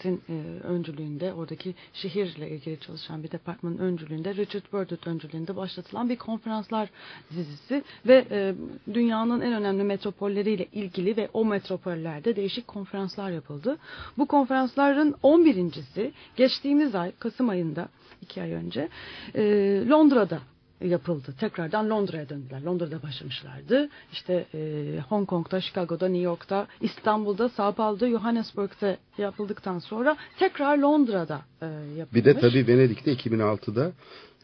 [0.03, 0.33] sin e,
[0.63, 6.91] öncülüğünde oradaki şehirle ilgili çalışan bir departmanın öncülüğünde Richard Burdett öncülüğünde başlatılan bir konferanslar
[7.31, 8.55] dizisi ve e,
[8.95, 13.79] dünyanın en önemli metropolleriyle ilgili ve o metropollerde değişik konferanslar yapıldı.
[14.19, 17.89] Bu konferansların 11.si geçtiğimiz ay Kasım ayında
[18.23, 18.89] iki ay önce
[19.35, 19.43] e,
[19.89, 20.39] Londra'da
[20.81, 21.35] yapıldı.
[21.41, 22.63] Tekrardan Londra'ya döndüler.
[22.63, 23.89] Londra'da başlamışlardı.
[24.13, 24.61] İşte e,
[25.09, 32.15] Hong Kong'da, Chicago'da, New York'ta, İstanbul'da, Sao Paulo'da, Johannesburg'da yapıldıktan sonra tekrar Londra'da e, yapılmış.
[32.15, 33.93] Bir de tabii Venedik'te 2006'da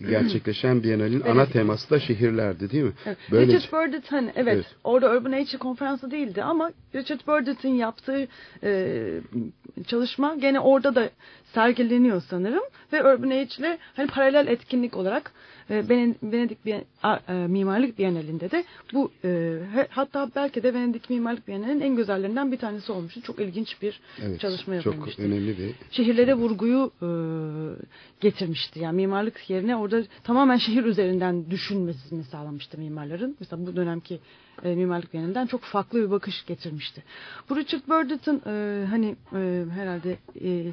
[0.01, 2.93] gerçekleşen Biennale'in ana teması da şehirlerdi değil mi?
[3.07, 3.19] Evet.
[3.31, 4.67] Böyle Richard Burdett hani evet, Evet.
[4.85, 8.29] orada Urban Nature konferansı değildi ama Richard Burdett'in yaptığı
[8.63, 9.21] e,
[9.87, 11.11] çalışma gene orada da
[11.55, 15.33] sergileniyor sanırım ve Urban Age ile hani paralel etkinlik olarak
[15.71, 19.59] Venedik Bien- a- e, Mimarlık Bienalinde de bu e,
[19.91, 23.23] hatta belki de Venedik Mimarlık Bienali'nin en güzellerinden bir tanesi olmuştu.
[23.23, 27.09] Çok ilginç bir evet, çalışma çok yapılmıştı önemli bir şehirlere vurguyu e,
[28.21, 28.81] getirmişti.
[28.81, 33.37] Yani mimarlık yerine orada tamamen şehir üzerinden düşünmesini sağlamıştı mimarların.
[33.41, 34.19] Mesela bu dönemki
[34.65, 37.03] e, mimarlık yönünden çok farklı bir bakış getirmişti.
[37.51, 40.73] Bu Richard Burdett'in e, hani e, herhalde e,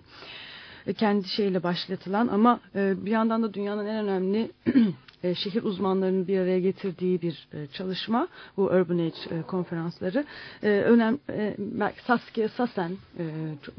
[0.97, 4.51] kendi şeyle başlatılan ama e, bir yandan da dünyanın en önemli
[5.23, 10.25] e, şehir uzmanlarının bir araya getirdiği bir e, çalışma bu Urban Age e, konferansları.
[10.63, 13.25] E, önem e, belki Saskia Sassen e,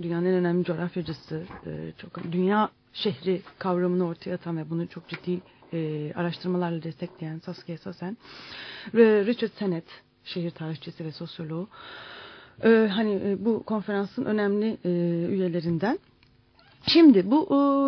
[0.02, 5.40] dünyanın en önemli coğrafyacısı, e, çok dünya şehri kavramını ortaya atan ve bunu çok ciddi
[5.72, 8.16] e, araştırmalarla destekleyen Saskia Sassen
[8.94, 9.84] ve Richard Sennett
[10.24, 11.68] şehir tarihçisi ve sosyoloğu.
[12.64, 14.88] E, hani e, bu konferansın önemli e,
[15.28, 15.98] üyelerinden.
[16.86, 17.42] Şimdi bu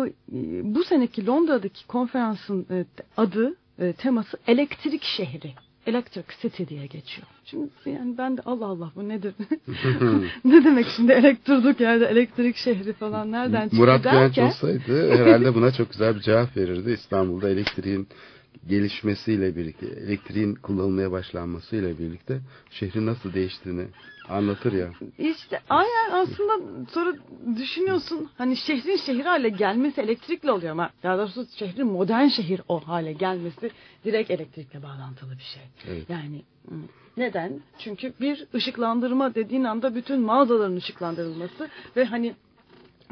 [0.07, 2.85] e, bu seneki Londra'daki konferansın e,
[3.17, 5.53] adı e, teması elektrik şehri.
[5.87, 7.27] Electric City diye geçiyor.
[7.45, 9.33] Şimdi yani ben de Allah Allah bu nedir?
[10.45, 15.55] ne demek şimdi elektrik yerde elektrik şehri falan nereden çıktı Murat Genç derken olsaydı herhalde
[15.55, 16.91] buna çok güzel bir cevap verirdi.
[16.91, 18.07] İstanbul'da elektriğin
[18.69, 22.39] gelişmesiyle birlikte, elektriğin kullanılmaya başlanmasıyla birlikte
[22.69, 23.85] şehrin nasıl değiştiğini
[24.29, 24.93] anlatır ya.
[25.17, 27.15] İşte aynen aslında sonra
[27.57, 32.79] düşünüyorsun hani şehrin şehir hale gelmesi elektrikle oluyor ama daha doğrusu şehrin modern şehir o
[32.79, 33.71] hale gelmesi
[34.05, 35.63] direkt elektrikle bağlantılı bir şey.
[35.87, 36.09] Evet.
[36.09, 36.75] Yani hı,
[37.17, 37.59] neden?
[37.77, 42.35] Çünkü bir ışıklandırma dediğin anda bütün mağazaların ışıklandırılması ve hani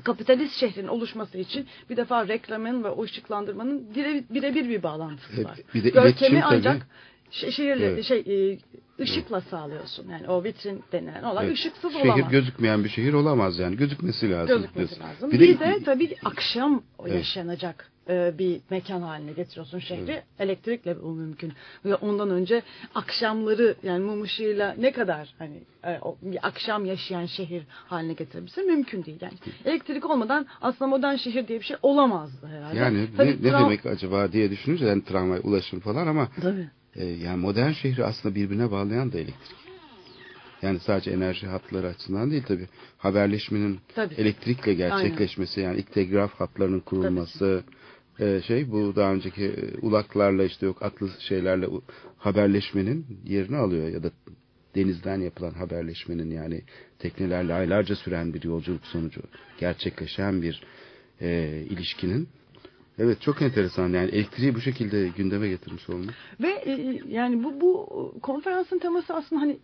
[0.05, 5.45] kapitalist şehrin oluşması için bir defa reklamın ve o ışıklandırmanın bire- birebir bir bağlantısı Evet,
[5.45, 5.59] var.
[5.73, 6.87] bir de Görkemi ancak
[7.31, 8.03] şe- şehirle Evet.
[8.05, 8.57] şey e,
[9.03, 10.09] ışıkla sağlıyorsun.
[10.09, 12.31] Yani o vitrin denilen olay Evet, ışıksız şehir olamaz.
[12.31, 13.77] gözükmeyen bir şehir olamaz yani.
[13.77, 14.55] Gözükmesi lazım.
[14.57, 15.31] Gözükmesi lazım.
[15.31, 17.13] Bir Bir de, de, tabii akşam Evet.
[17.13, 20.21] yaşanacak e, bir mekan haline getiriyorsun şehri.
[20.39, 21.53] Elektrikle bu mümkün.
[21.85, 22.63] Ve ondan önce
[22.95, 28.67] akşamları yani mum ışığıyla ne kadar hani e, o bir akşam yaşayan şehir haline getirebilirsin
[28.67, 29.17] mümkün değil.
[29.21, 29.33] Yani
[29.65, 32.77] elektrik olmadan aslında modern şehir diye bir şey olamazdı herhalde.
[32.77, 36.69] yani Tabii ne, ne demek acaba diye düşününce yani tramvay, ulaşım falan ama Tabii.
[36.95, 39.65] e, yani modern şehri aslında birbirine bağlayan da elektrik.
[40.61, 44.13] Yani sadece enerji hatları açısından değil tabi haberleşmenin Tabii.
[44.13, 47.63] elektrikle gerçekleşmesi yani ilk telgraf hatlarının kurulması
[48.19, 51.67] e, şey bu daha önceki e, ulaklarla işte yok atlı şeylerle
[52.17, 54.11] haberleşmenin yerini alıyor ya da
[54.75, 56.61] denizden yapılan haberleşmenin yani
[56.99, 59.21] teknelerle aylarca süren bir yolculuk sonucu
[59.59, 60.63] gerçekleşen bir
[61.21, 62.29] e, ilişkinin.
[62.99, 63.89] Evet çok enteresan.
[63.89, 66.15] Yani elektriği bu şekilde gündeme getirmiş olmak.
[66.41, 69.57] Ve e, yani bu bu konferansın teması aslında hani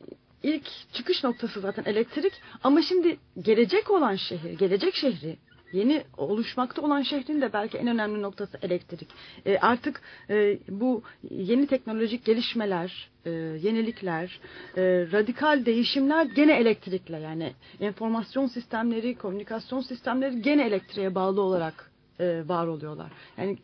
[0.44, 2.34] ilk çıkış noktası zaten elektrik.
[2.64, 5.38] Ama şimdi gelecek olan şehir, gelecek şehri
[5.74, 9.08] yeni oluşmakta olan şehrin de belki en önemli noktası elektrik.
[9.46, 14.40] E, artık e, bu yeni teknolojik gelişmeler, e, yenilikler,
[14.78, 14.82] e,
[15.12, 22.68] radikal değişimler gene elektrikle yani enformasyon sistemleri, komünikasyon sistemleri gene elektriğe bağlı olarak e, var
[22.68, 23.12] oluyorlar.
[23.38, 23.58] Yani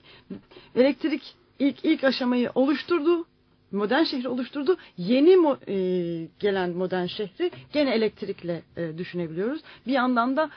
[0.76, 3.26] elektrik ilk ilk aşamayı oluşturdu.
[3.72, 4.78] Modern şehri oluşturdu.
[4.98, 9.62] Yeni mo- e, gelen modern şehri gene elektrikle e, düşünebiliyoruz.
[9.88, 10.50] Bir yandan da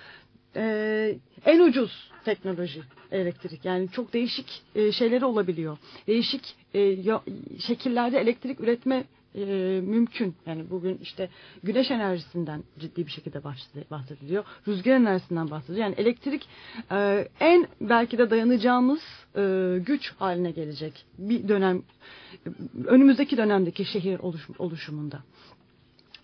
[0.56, 1.14] e,
[1.46, 3.64] en ucuz teknoloji elektrik.
[3.64, 5.78] Yani çok değişik e, şeyleri olabiliyor.
[6.06, 7.22] Değişik e, yo-
[7.66, 9.44] şekillerde elektrik üretme e,
[9.84, 10.34] mümkün.
[10.46, 11.28] Yani bugün işte
[11.62, 14.44] güneş enerjisinden ciddi bir şekilde bahsed- bahsediliyor.
[14.68, 15.86] Rüzgar enerjisinden bahsediliyor.
[15.86, 16.48] Yani elektrik
[16.92, 19.00] e, en belki de dayanacağımız
[19.36, 21.04] e, güç haline gelecek.
[21.18, 21.82] Bir dönem
[22.86, 25.18] önümüzdeki dönemdeki şehir oluş- oluşumunda.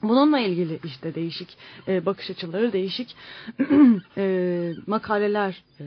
[0.03, 3.17] Bununla ilgili işte değişik e, bakış açıları, değişik
[4.17, 5.85] e, makaleler e,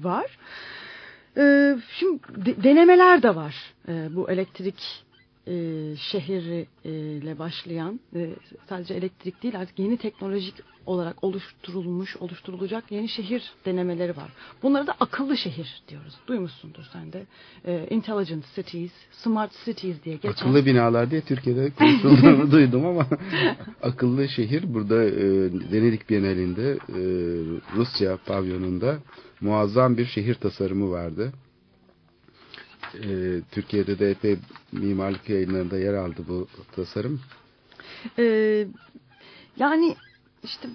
[0.00, 0.38] var.
[1.36, 3.72] E, şimdi de- denemeler de var.
[3.88, 5.04] E, bu elektrik
[5.46, 5.52] e,
[5.96, 8.30] şehirle başlayan e,
[8.68, 10.54] sadece elektrik değil artık yeni teknolojik
[10.86, 14.30] olarak oluşturulmuş, oluşturulacak yeni şehir denemeleri var.
[14.62, 16.14] Bunlara da akıllı şehir diyoruz.
[16.26, 17.26] Duymuşsundur sen de.
[17.64, 20.30] E, intelligent cities, smart cities diye geçen.
[20.30, 23.06] Akıllı binalar diye Türkiye'de konuşulduğunu duydum ama
[23.82, 25.24] akıllı şehir burada e,
[25.72, 27.00] Venedik Bienalinde e,
[27.76, 28.98] Rusya pavyonunda
[29.40, 31.32] muazzam bir şehir tasarımı vardı.
[32.94, 34.36] E, Türkiye'de de epey
[34.72, 37.20] mimarlık yayınlarında yer aldı bu tasarım.
[38.18, 38.66] Ee,
[39.56, 39.96] yani
[40.44, 40.68] işte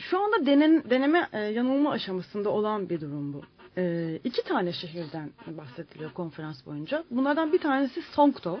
[0.00, 3.42] şu anda denen, deneme e, yanılma aşamasında olan bir durum bu.
[3.76, 7.04] E, iki tane şehirden bahsediliyor konferans boyunca.
[7.10, 8.58] Bunlardan bir tanesi Songdo,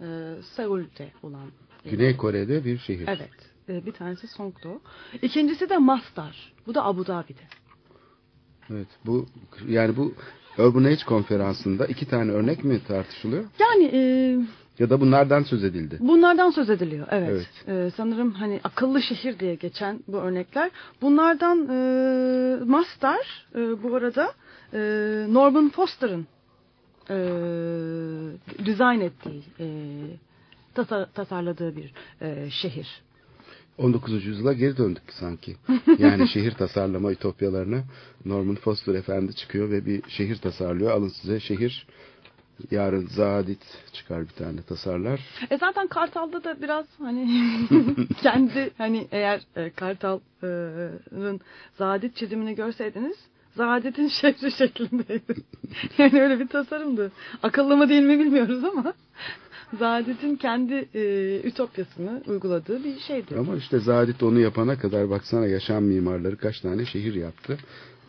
[0.00, 0.06] e,
[0.56, 1.48] Seul'de olan.
[1.84, 3.08] Güney Kore'de bir şehir.
[3.08, 4.80] Evet, e, bir tanesi Songdo.
[5.22, 7.42] İkincisi de Mastar, bu da Abu Dhabi'de.
[8.70, 8.88] Evet.
[9.06, 9.26] Bu
[9.68, 10.14] yani bu
[10.58, 13.44] Urban Age konferansında iki tane örnek mi tartışılıyor?
[13.60, 14.00] Yani e,
[14.78, 15.96] Ya da bunlardan söz edildi.
[16.00, 17.06] Bunlardan söz ediliyor.
[17.10, 17.28] Evet.
[17.30, 17.48] Evet.
[17.68, 20.70] Ee, sanırım hani akıllı şehir diye geçen bu örnekler.
[21.02, 24.32] Bunlardan e, Master e, bu arada
[24.74, 24.78] e,
[25.28, 26.26] Norman Foster'ın
[27.10, 27.16] e,
[28.64, 29.66] dizayn ettiği, e,
[30.74, 32.88] tasar- tasarladığı bir e, şehir.
[33.78, 34.24] 19.
[34.26, 35.56] yüzyıla geri döndük sanki.
[35.98, 37.84] Yani şehir tasarlama ütopyalarına
[38.24, 40.90] Norman Foster efendi çıkıyor ve bir şehir tasarlıyor.
[40.90, 41.86] Alın size şehir.
[42.70, 45.20] Yarın Zadit çıkar bir tane tasarlar.
[45.50, 47.28] E zaten Kartal'da da biraz hani
[48.22, 51.40] kendi hani eğer e, Kartal'ın
[51.78, 53.16] Zadit çizimini görseydiniz
[53.56, 55.34] Zadit'in şehri şeklindeydi.
[55.98, 57.12] yani öyle bir tasarımdı.
[57.42, 58.94] Akıllı mı değil mi bilmiyoruz ama
[59.78, 63.36] Zadit'in kendi e, ütopyasını uyguladığı bir şeydi.
[63.38, 67.58] Ama işte Zadit onu yapana kadar baksana yaşam mimarları kaç tane şehir yaptı.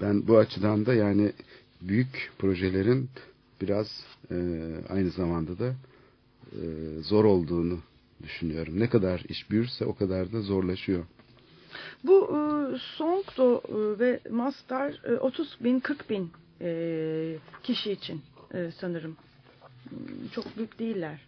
[0.02, 1.32] Ben bu açıdan da yani
[1.82, 3.10] büyük projelerin
[3.62, 3.88] biraz
[4.32, 4.36] e,
[4.90, 5.74] aynı zamanda da
[6.52, 6.62] e,
[7.02, 7.80] zor olduğunu
[8.24, 8.80] düşünüyorum.
[8.80, 11.04] Ne kadar iş büyürse o kadar da zorlaşıyor.
[12.04, 12.40] Bu e,
[12.98, 18.22] Songdo e, ve Master e, 30 bin 40 bin e, kişi için
[18.54, 19.18] e, sanırım.
[19.90, 21.22] Hmm, Çok büyük değiller.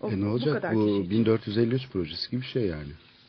[0.00, 1.10] O- e ne olacak bu, kişi için.
[1.10, 2.88] 1453 projesi gibi bir şey yani.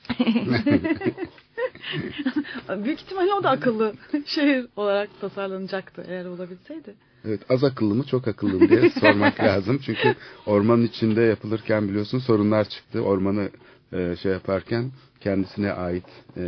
[2.85, 3.93] Büyük ihtimalle o da akıllı
[4.25, 6.93] şehir olarak tasarlanacaktı eğer olabilseydi.
[7.25, 9.79] Evet az akıllı mı çok akıllı mı diye sormak lazım.
[9.85, 13.01] Çünkü ormanın içinde yapılırken biliyorsun sorunlar çıktı.
[13.01, 13.49] Ormanı
[13.93, 16.05] e, şey yaparken kendisine ait
[16.37, 16.43] e,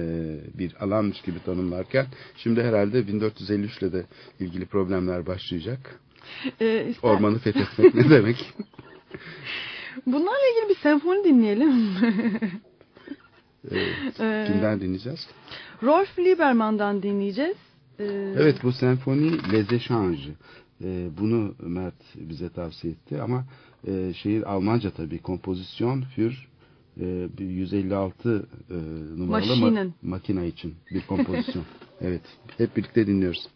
[0.57, 2.05] bir alanmış gibi tanımlarken
[2.37, 4.05] şimdi herhalde 1453 ile de
[4.39, 5.99] ilgili problemler başlayacak.
[6.61, 8.53] E, ister- Ormanı fethetmek ne demek?
[10.05, 11.71] Bunlarla ilgili bir senfoni dinleyelim.
[13.71, 13.75] E,
[14.19, 15.27] Ee, kimden dinleyeceğiz?
[15.83, 17.57] Rolf Lieberman'dan dinleyeceğiz.
[17.99, 18.03] E,
[18.37, 20.29] Evet bu senfoni Les Échanges.
[20.83, 23.45] E, bunu Mert bize tavsiye etti ama
[23.87, 25.17] e, şehir Almanca tabii.
[25.21, 26.33] Kompozisyon für
[27.01, 28.73] e, bir 156 e,
[29.19, 31.65] numaralı ma- makina için bir kompozisyon.
[32.01, 32.21] evet.
[32.57, 33.47] Hep birlikte dinliyoruz.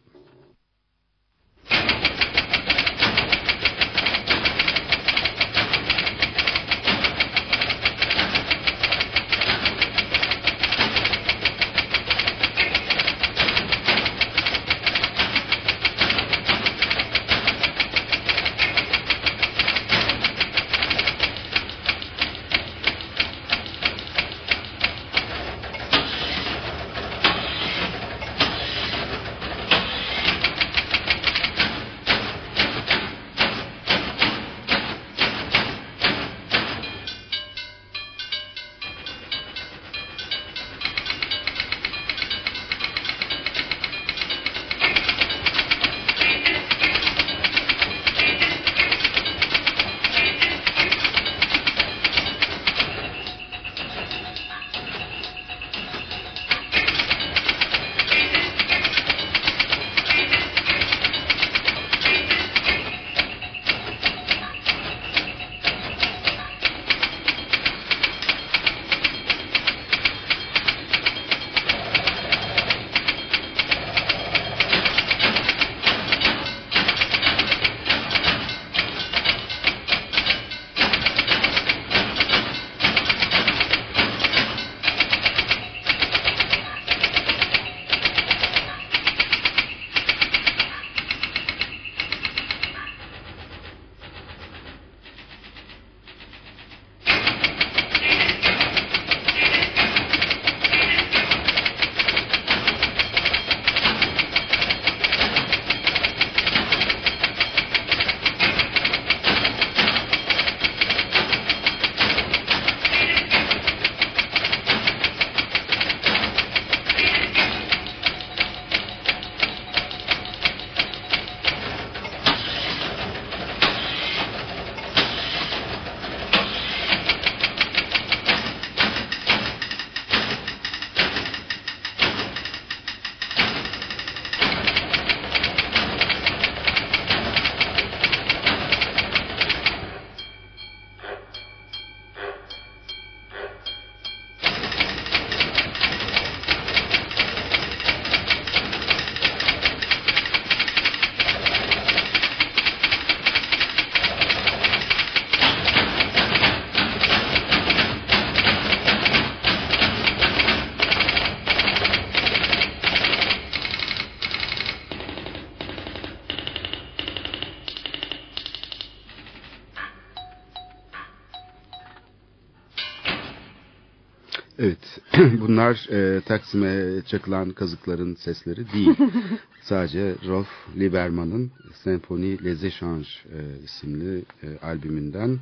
[174.59, 175.01] Evet,
[175.39, 178.95] bunlar e, Taksim'e çakılan kazıkların sesleri değil.
[179.61, 180.47] Sadece Rolf
[180.79, 181.51] Lieberman'ın
[181.83, 185.39] Symphonie Les Échanges e, isimli e, albümünden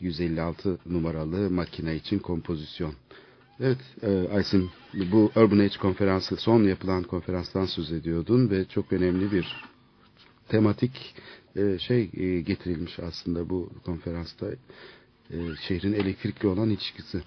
[0.00, 2.94] 156 numaralı makine için kompozisyon.
[3.60, 4.70] Evet, e, Aysim
[5.12, 9.56] bu Urban Age konferansı son yapılan konferanstan söz ediyordun ve çok önemli bir
[10.48, 11.14] tematik
[11.56, 14.46] e, şey e, getirilmiş aslında bu konferansta
[15.30, 15.36] e,
[15.68, 17.22] şehrin elektrikli olan ilişkisi.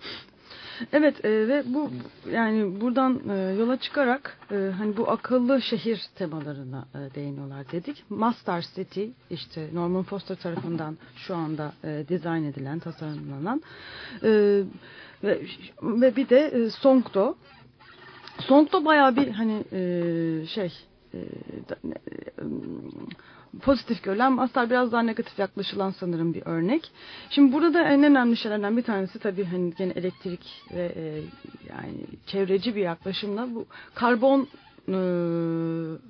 [0.94, 1.92] Evet e, ve bu
[2.32, 8.04] yani buradan e, yola çıkarak e, hani bu akıllı şehir temalarına e, değiniyorlar dedik.
[8.10, 13.62] Master City işte Norman Foster tarafından şu anda e, dizayn edilen, tasarlanan
[14.24, 14.30] e,
[15.24, 15.42] ve,
[15.82, 17.36] ve bir de e, Songdo.
[18.40, 19.82] Songdo bayağı bir hani e,
[20.48, 20.74] şey
[21.14, 21.26] e, e,
[23.62, 26.91] pozitif görülen Master biraz daha negatif yaklaşılan sanırım bir örnek.
[27.30, 31.22] Şimdi burada da en önemli şeylerden bir tanesi tabii hani gene elektrik ve e,
[31.70, 31.97] yani
[32.28, 34.47] çevreci bir yaklaşımla bu karbon
[34.88, 34.97] e,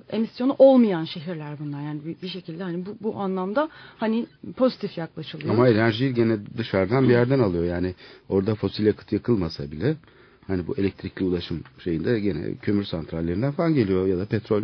[0.10, 1.82] emisyonu olmayan şehirler bunlar.
[1.82, 4.26] Yani bir, bir şekilde hani bu, bu anlamda hani
[4.56, 5.54] pozitif yaklaşılıyor.
[5.54, 7.64] Ama enerjiyi gene dışarıdan bir yerden alıyor.
[7.64, 7.96] Yani
[8.30, 9.96] orada fosil yakıt yakılmasa bile
[10.48, 14.64] hani bu elektrikli ulaşım şeyinde gene kömür santrallerinden falan geliyor ya da petrol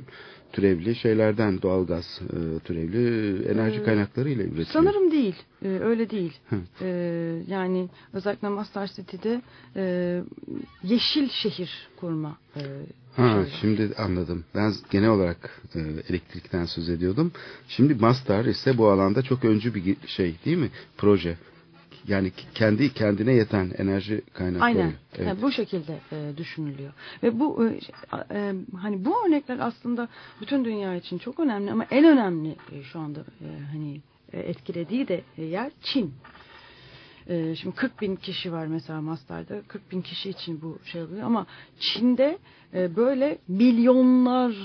[0.53, 4.67] türevli şeylerden doğalgaz e, türevli enerji Ee, kaynaklarıyla üretiliyor.
[4.73, 5.35] Sanırım değil.
[5.63, 6.33] Ee, öyle değil.
[6.81, 6.87] Ee,
[7.47, 9.41] yani özellikle Master City'de
[9.75, 9.83] e,
[10.83, 12.61] yeşil şehir kurma e,
[13.15, 13.45] Ha, var.
[13.61, 14.45] şimdi anladım.
[14.55, 15.79] Ben genel olarak e,
[16.09, 17.31] elektrikten söz ediyordum.
[17.67, 20.69] Şimdi Mastar ise bu alanda çok öncü bir şey değil mi?
[20.97, 21.37] Proje.
[22.09, 24.63] Yani kendi kendine yeten enerji kaynakları.
[24.65, 24.93] Aynen.
[25.15, 25.27] Evet.
[25.27, 26.93] Yani bu şekilde e, düşünülüyor.
[27.23, 27.79] Ve bu e,
[28.31, 30.07] e, hani bu örnekler aslında
[30.41, 34.01] bütün dünya için çok önemli ama en önemli e, şu anda e, hani
[34.33, 36.13] e, etkilediği de yer Çin.
[37.27, 39.61] E, şimdi 40 bin kişi var mesela Master'da.
[39.67, 41.45] 40 bin kişi için bu şey oluyor ama
[41.79, 42.37] Çin'de
[42.73, 44.55] e, böyle milyonları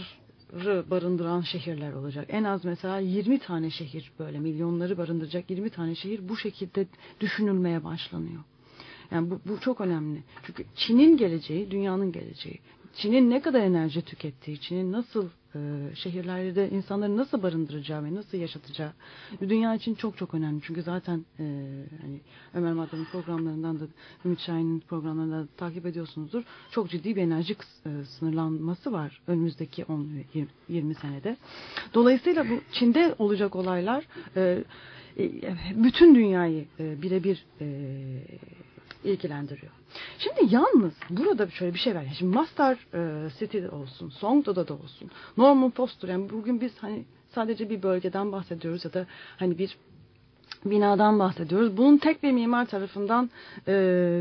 [0.90, 2.26] barındıran şehirler olacak.
[2.28, 6.86] En az mesela 20 tane şehir böyle milyonları barındıracak 20 tane şehir bu şekilde
[7.20, 8.40] düşünülmeye başlanıyor.
[9.10, 10.22] Yani bu, bu çok önemli.
[10.42, 12.58] Çünkü Çin'in geleceği, dünyanın geleceği.
[12.94, 15.28] Çin'in ne kadar enerji tükettiği, Çin'in nasıl
[15.94, 18.92] şehirlerde insanları nasıl barındıracağı ve nasıl yaşatacağı
[19.40, 20.60] dünya için çok çok önemli.
[20.62, 21.44] Çünkü zaten e,
[22.02, 22.20] hani
[22.54, 23.84] Ömer Madran'ın programlarından da
[24.24, 26.42] Ümit Şahin'in programlarından da takip ediyorsunuzdur.
[26.70, 31.36] Çok ciddi bir enerji e, sınırlanması var önümüzdeki 10-20 senede.
[31.94, 34.04] Dolayısıyla bu Çin'de olacak olaylar
[34.36, 34.64] e,
[35.18, 35.30] e,
[35.74, 37.66] bütün dünyayı e, birebir e,
[39.04, 39.72] ilgilendiriyor.
[40.18, 42.04] Şimdi yalnız burada şöyle bir şey var.
[42.18, 47.70] Şimdi Master e, City'de olsun, Songdo'da da olsun, Norman Foster yani bugün biz hani sadece
[47.70, 49.76] bir bölgeden bahsediyoruz ya da hani bir
[50.64, 51.76] binadan bahsediyoruz.
[51.76, 53.30] Bunun tek bir mimar tarafından
[53.68, 53.72] e,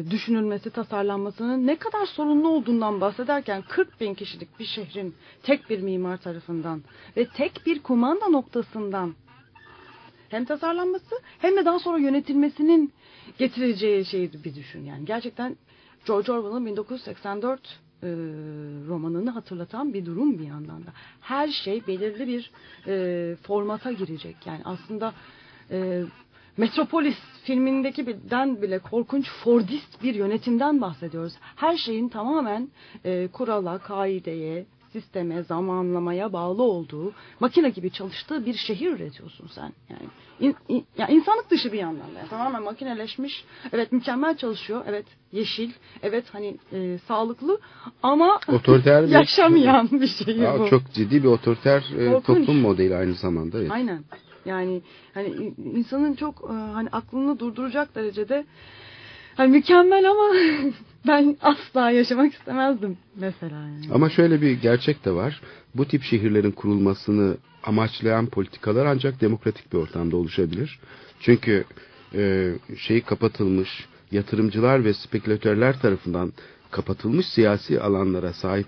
[0.09, 6.17] düşünülmesi, tasarlanmasının ne kadar sorunlu olduğundan bahsederken 40 bin kişilik bir şehrin tek bir mimar
[6.17, 6.83] tarafından
[7.17, 9.15] ve tek bir kumanda noktasından
[10.29, 12.93] hem tasarlanması hem de daha sonra yönetilmesinin
[13.37, 14.85] getireceği şeyi bir düşün.
[14.85, 15.57] Yani gerçekten
[16.05, 18.07] George Orwell'ın 1984 e,
[18.87, 20.89] romanını hatırlatan bir durum bir yandan da.
[21.21, 22.51] Her şey belirli bir
[22.87, 24.35] e, formata girecek.
[24.45, 25.13] Yani aslında
[25.71, 26.03] e,
[26.57, 31.33] Metropolis filmindeki birden bile korkunç Fordist bir yönetimden bahsediyoruz.
[31.55, 32.69] Her şeyin tamamen
[33.05, 39.73] e, kurala, kaideye, sisteme, zamanlamaya bağlı olduğu, makine gibi çalıştığı bir şehir üretiyorsun sen.
[39.89, 42.19] Yani in, in- ya insanlık dışı bir yandan da.
[42.19, 43.45] Yani tamamen makineleşmiş.
[43.71, 44.81] Evet mükemmel çalışıyor.
[44.87, 45.71] Evet yeşil.
[46.03, 47.59] Evet hani e, sağlıklı
[48.03, 50.69] ama Otoriter bir- yaşamayan bir Aa, bu.
[50.69, 53.59] çok ciddi bir otoriter e, toplum modeli aynı zamanda.
[53.59, 53.71] Evet.
[53.71, 54.03] Aynen.
[54.45, 54.81] Yani
[55.13, 58.45] hani in- insanın çok e, hani aklını durduracak derecede
[59.35, 60.23] hani mükemmel ama
[61.07, 63.85] ben asla yaşamak istemezdim mesela yani.
[63.93, 65.41] Ama şöyle bir gerçek de var.
[65.75, 70.79] Bu tip şehirlerin kurulmasını amaçlayan politikalar ancak demokratik bir ortamda oluşabilir.
[71.19, 71.65] Çünkü
[72.15, 76.33] e, şey kapatılmış yatırımcılar ve spekülatörler tarafından
[76.71, 78.67] kapatılmış siyasi alanlara sahip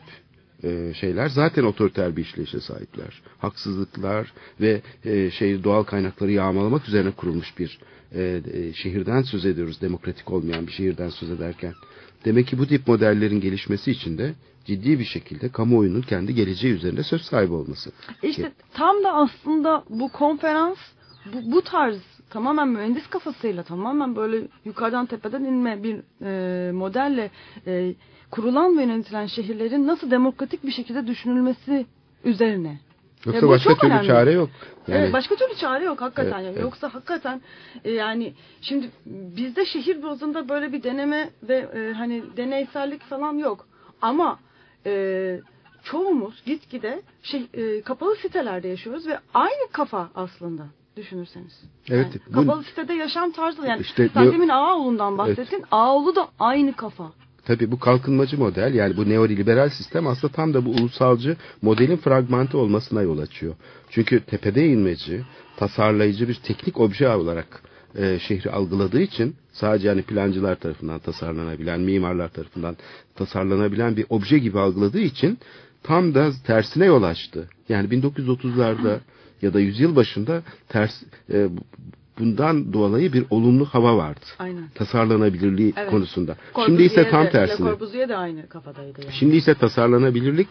[0.66, 3.22] e, şeyler zaten otoriter bir işleyişe sahipler.
[3.38, 7.80] Haksızlıklar ve e, şey doğal kaynakları yağmalamak üzerine kurulmuş bir
[8.16, 9.82] e, e, şehirden söz ediyoruz.
[9.82, 11.74] Demokratik olmayan bir şehirden söz ederken.
[12.26, 14.34] Demek ki bu tip modellerin gelişmesi için de
[14.66, 17.92] ciddi bir şekilde kamuoyunun kendi geleceği üzerinde söz sahibi olması.
[18.24, 20.78] İşte tam da aslında bu konferans
[21.34, 21.98] bu, bu tarz
[22.30, 27.32] tamamen mühendis kafasıyla tamamen böyle yukarıdan tepeden inme bir e, modelle
[27.68, 27.96] e,
[28.32, 31.86] kurulan ve yönetilen şehirlerin nasıl demokratik bir şekilde düşünülmesi
[32.24, 32.78] üzerine.
[33.26, 34.08] Yoksa bu başka türlü önemli.
[34.08, 34.50] çare yok.
[34.88, 36.32] Yani Evet, başka türlü çare yok hakikaten.
[36.32, 36.48] Evet, yani.
[36.54, 36.62] evet.
[36.62, 37.42] Yoksa hakikaten
[37.84, 43.68] e, yani şimdi bizde şehir bazında böyle bir deneme ve e, hani deneysellik falan yok.
[44.02, 44.40] Ama
[44.86, 45.40] e,
[45.84, 50.64] çoğumuz gitgide şey, e, kapalı sitelerde yaşıyoruz ve aynı kafa aslında
[50.98, 51.64] düşünürseniz.
[51.90, 55.64] Evet, Yani bu- kapalı sitede yaşam tarzı yani İşte sen bu- demin Ağaoğlu'ndan bahsettin.
[55.72, 57.12] Ağaoğlu da aynı kafa.
[57.46, 62.58] Tabii bu kalkınmacı model yani bu neoliberal sistem aslında tam da bu ulusalcı modelin fragmantı
[62.58, 63.56] olmasına yol açıyor.
[63.90, 65.22] Çünkü tepede inmeci,
[65.58, 67.62] tasarlayıcı bir teknik obje olarak
[67.98, 72.78] e, şehri algıladığı için sadece yani plancılar tarafından tasarlanabilen, mimarlar tarafından
[73.16, 75.38] tasarlanabilen bir obje gibi algıladığı için
[75.84, 77.50] tam da tersine yol açtı.
[77.70, 79.00] Yani 1930'larda
[79.42, 81.50] ya da yüzyıl başında ters e,
[82.20, 84.26] bundan dolayı bir olumlu hava vardı.
[84.40, 84.64] Aynen.
[84.76, 85.90] tasarlanabilirliği Evet.
[85.90, 86.36] konusunda.
[86.66, 87.70] Şimdi ise tam de- tersine.
[87.70, 89.14] Corbusier de aynı kafadaydı yani.
[89.14, 90.48] Şimdi ise tasarlanabilirlik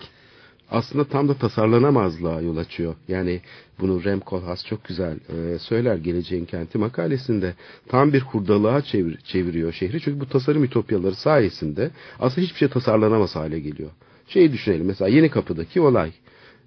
[0.70, 2.94] aslında tam da tasarlanamazlığa yol açıyor.
[3.08, 3.40] Yani
[3.80, 5.16] bunu Rem Koolhaas çok güzel
[5.54, 7.54] e, söyler Geleceğin Kenti makalesinde.
[7.88, 10.00] Tam bir hurdalığa çevir, çeviriyor şehri.
[10.00, 11.90] Çünkü bu tasarım ütopyaları sayesinde
[12.20, 13.90] aslında hiçbir şey tasarlanamaz hale geliyor.
[14.28, 16.12] Şeyi düşünelim mesela Yeni Kapı'daki olay.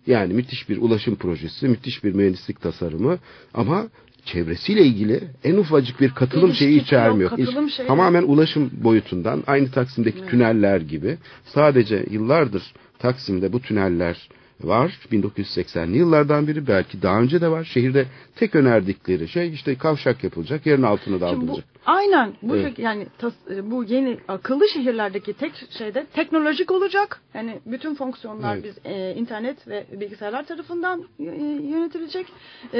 [0.07, 3.17] Yani müthiş bir ulaşım projesi, müthiş bir mühendislik tasarımı
[3.53, 3.87] ama
[4.27, 7.29] çevresiyle ilgili en ufacık bir katılım İlişkisi şeyi yok, içermiyor.
[7.29, 7.87] katılım şeyi.
[7.87, 12.63] Tamamen ulaşım boyutundan aynı Taksim'deki tüneller gibi sadece yıllardır
[12.99, 14.29] Taksim'de bu tüneller
[14.61, 14.99] var.
[15.11, 17.63] 1980'li yıllardan biri belki daha önce de var.
[17.63, 18.05] Şehirde
[18.35, 21.65] tek önerdikleri şey işte kavşak yapılacak, yerin altına daldırılacak.
[21.85, 22.79] aynen bu Evet.
[22.79, 27.21] yani tas- e, bu yeni akıllı şehirlerdeki tek şeyde teknolojik olacak.
[27.33, 28.63] Yani bütün fonksiyonlar Evet.
[28.63, 31.31] biz e, internet ve bilgisayarlar tarafından y-
[31.61, 32.25] yönetilecek
[32.73, 32.79] E,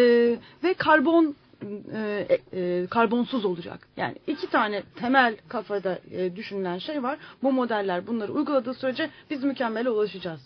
[0.63, 1.36] ve karbon
[1.95, 3.88] e, e, karbonsuz olacak.
[3.97, 7.17] Yani iki tane temel kafada e, düşünülen şey var.
[7.43, 10.41] Bu modeller bunları uyguladığı sürece biz mükemmele ulaşacağız.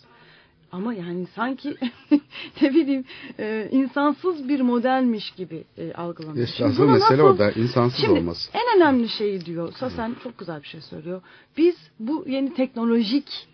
[0.72, 1.76] Ama yani sanki
[2.62, 3.04] ne bileyim
[3.38, 6.48] e, insansız bir modelmiş gibi e, algılanıyor.
[6.58, 8.50] Buna mesele nasıl- orada insansız Şimdi olması.
[8.54, 9.72] en önemli şeyi diyor.
[9.72, 11.22] Sasen çok güzel bir şey söylüyor.
[11.56, 13.48] Biz bu yeni teknolojik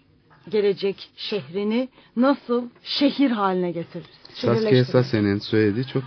[0.49, 4.19] gelecek şehrini nasıl şehir haline getiririz?
[4.35, 4.85] Saskia.
[4.85, 6.03] Sasen'in söylediği çok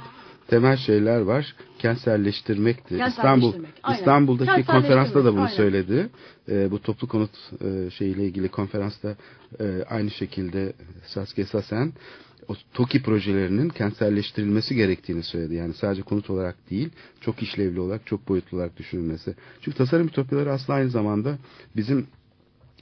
[0.52, 1.56] temel şeyler var.
[1.80, 3.00] Kentselleştirmekti.
[3.08, 4.00] İstanbul aynen.
[4.00, 5.56] İstanbul'daki konferansta da bunu aynen.
[5.56, 6.10] söyledi.
[6.50, 7.32] Ee, bu toplu konut
[7.62, 9.16] e, şeyiyle ilgili konferansta
[9.60, 10.74] e, aynı şekilde
[11.06, 11.94] Saskia Sasen
[12.48, 15.56] o TOKİ projelerinin kentselleştirilmesi gerektiğini söyledi.
[15.56, 16.90] Yani sadece konut olarak değil,
[17.22, 19.36] çok işlevli olarak, çok boyutlu olarak düşünülmesi.
[19.62, 21.38] Çünkü tasarım ütopyaları aslında aynı zamanda
[21.76, 22.08] bizim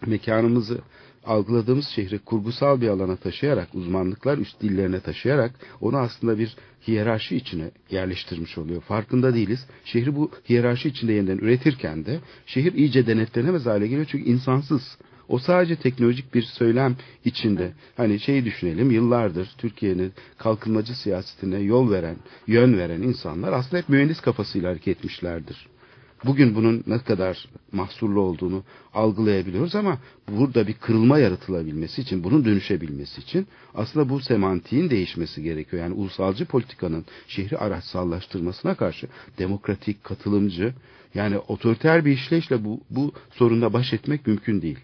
[0.05, 0.79] mekanımızı
[1.25, 5.51] algıladığımız şehri kurgusal bir alana taşıyarak, uzmanlıklar üst dillerine taşıyarak
[5.81, 6.55] onu aslında bir
[6.87, 8.81] hiyerarşi içine yerleştirmiş oluyor.
[8.81, 9.65] Farkında değiliz.
[9.85, 14.97] Şehri bu hiyerarşi içinde yeniden üretirken de şehir iyice denetlenemez hale geliyor çünkü insansız.
[15.27, 16.95] O sadece teknolojik bir söylem
[17.25, 17.71] içinde.
[17.97, 22.15] Hani şeyi düşünelim yıllardır Türkiye'nin kalkınmacı siyasetine yol veren,
[22.47, 25.67] yön veren insanlar aslında hep mühendis kafasıyla hareket etmişlerdir.
[26.25, 28.63] Bugün bunun ne kadar mahsurlu olduğunu
[28.93, 29.97] algılayabiliyoruz ama
[30.27, 35.83] burada bir kırılma yaratılabilmesi için, bunun dönüşebilmesi için aslında bu semantiğin değişmesi gerekiyor.
[35.83, 39.07] Yani ulusalcı politikanın şehri araçsallaştırmasına karşı
[39.37, 40.73] demokratik, katılımcı,
[41.13, 44.79] yani otoriter bir işleyişle bu, bu sorunla baş etmek mümkün değil.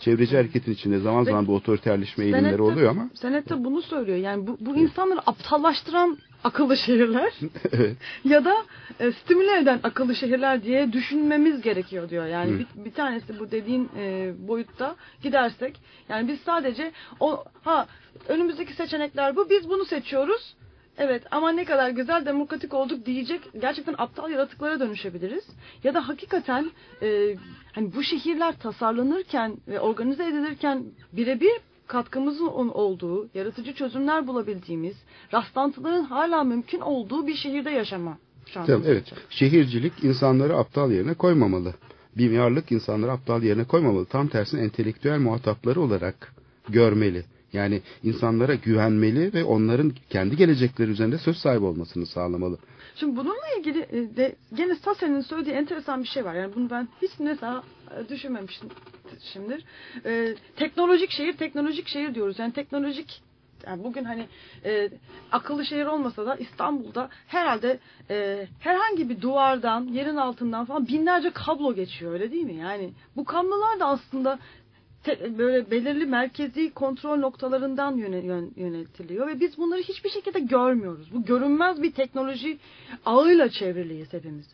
[0.00, 4.18] Çevreci hareketin içinde zaman zaman bu otoriterleşme eğilimleri oluyor ama Senette bunu söylüyor.
[4.18, 7.32] Yani bu, bu insanları aptallaştıran akıllı şehirler
[7.72, 7.96] evet.
[8.24, 8.54] ya da
[9.00, 12.26] e, stimüle eden akıllı şehirler diye düşünmemiz gerekiyor diyor.
[12.26, 12.58] Yani Hı.
[12.58, 17.86] bir, bir tanesi bu dediğin e, boyutta gidersek yani biz sadece o ha
[18.28, 20.56] önümüzdeki seçenekler bu biz bunu seçiyoruz.
[20.98, 25.44] Evet ama ne kadar güzel demokratik olduk diyecek gerçekten aptal yaratıklara dönüşebiliriz.
[25.84, 26.70] Ya da hakikaten
[27.02, 27.36] e,
[27.72, 34.96] hani bu şehirler tasarlanırken ve organize edilirken birebir katkımızın olduğu, yaratıcı çözümler bulabildiğimiz,
[35.34, 39.12] rastlantıların hala mümkün olduğu bir şehirde yaşama şansımız Tamam, evet.
[39.30, 41.74] Şehircilik insanları aptal yerine koymamalı.
[42.14, 44.04] Mimarlık insanları aptal yerine koymamalı.
[44.04, 46.34] Tam tersine entelektüel muhatapları olarak
[46.68, 47.24] görmeli.
[47.52, 52.58] Yani insanlara güvenmeli ve onların kendi gelecekleri üzerinde söz sahibi olmasını sağlamalı.
[53.00, 56.34] Şimdi bununla ilgili e, de gene Sassen'in söylediği enteresan bir şey var.
[56.34, 57.62] Yani bunu ben hiç mesela
[57.96, 59.64] e, düşünmemişimdir.
[60.06, 62.38] E, teknolojik şehir, teknolojik şehir diyoruz.
[62.38, 63.22] Yani teknolojik
[63.66, 64.26] yani bugün hani
[64.64, 64.90] e,
[65.32, 67.78] akıllı şehir olmasa da İstanbul'da herhalde
[68.10, 72.54] e, herhangi bir duvardan, yerin altından falan binlerce kablo geçiyor öyle değil mi?
[72.54, 74.38] Yani bu kablolar da aslında
[75.06, 81.08] te- böyle belirli merkezi kontrol noktalarından yöne- yön- yöneltiliyor ve biz bunları hiçbir şekilde görmüyoruz.
[81.12, 82.58] Bu görünmez bir teknoloji
[83.04, 84.46] ağıyla çevriliyiz hepimiz.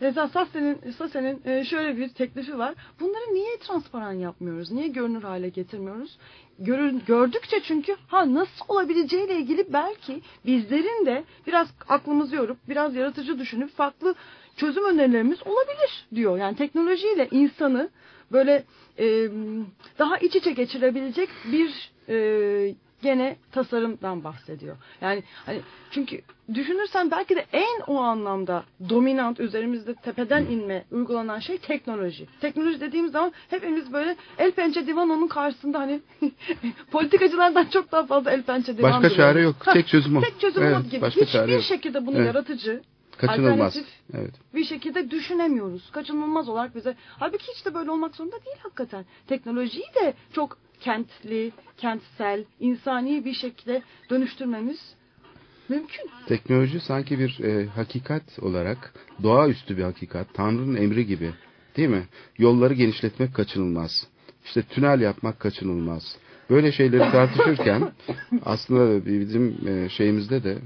[0.00, 2.74] Mesela Sassen'in Sassen'in e, şöyle bir teklifi var.
[3.00, 4.70] Bunları niye transparan yapmıyoruz?
[4.70, 6.18] Niye görünür hale getirmiyoruz?
[6.58, 13.38] Görün, gördükçe çünkü ha nasıl olabileceğiyle ilgili belki bizlerin de biraz aklımızı yorup biraz yaratıcı
[13.38, 14.14] düşünüp farklı
[14.56, 16.38] çözüm önerilerimiz olabilir diyor.
[16.38, 17.90] Yani teknolojiyle insanı
[18.32, 18.64] böyle
[18.98, 19.28] e,
[19.98, 24.76] daha iç içe geçirebilecek bir e, gene tasarımdan bahsediyor.
[25.00, 26.20] Yani hani çünkü
[26.54, 32.26] düşünürsen belki de en o anlamda dominant üzerimizde tepeden inme uygulanan şey teknoloji.
[32.40, 36.00] Teknoloji dediğimiz zaman hepimiz böyle el pençe divan onun karşısında hani
[36.90, 39.56] politikacılardan çok daha fazla el pençe divan Başka çare duruyoruz.
[39.66, 39.74] yok.
[39.74, 40.20] Tek çözüm o.
[40.20, 41.00] Tek çözüm Evet, o gibi.
[41.00, 41.62] başka çare Hiçbir yok.
[41.64, 42.26] şekilde bunu Evet.
[42.26, 42.82] yaratıcı,
[43.20, 43.76] Kaçınılmaz.
[43.76, 44.34] alternatif Evet.
[44.54, 45.90] bir şekilde düşünemiyoruz.
[45.92, 46.96] Kaçınılmaz olarak bize.
[47.18, 49.04] Halbuki hiç de böyle olmak zorunda değil hakikaten.
[49.26, 54.94] Teknolojiyi de çok kentli, kentsel, insani bir şekilde dönüştürmemiz
[55.68, 56.10] mümkün.
[56.26, 61.30] Teknoloji sanki bir e, hakikat olarak doğaüstü bir hakikat, Tanrı'nın emri gibi
[61.76, 62.04] değil mi?
[62.38, 64.06] Yolları genişletmek kaçınılmaz.
[64.44, 66.16] İşte tünel yapmak kaçınılmaz.
[66.50, 67.92] Böyle şeyleri tartışırken
[68.44, 70.58] aslında bizim e, şeyimizde de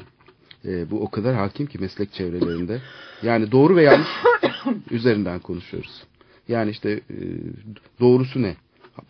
[0.65, 2.81] e, bu o kadar hakim ki meslek çevrelerinde.
[3.23, 4.09] Yani doğru ve yanlış
[4.91, 6.03] üzerinden konuşuyoruz.
[6.49, 7.19] Yani işte e,
[8.01, 8.57] doğrusu ne?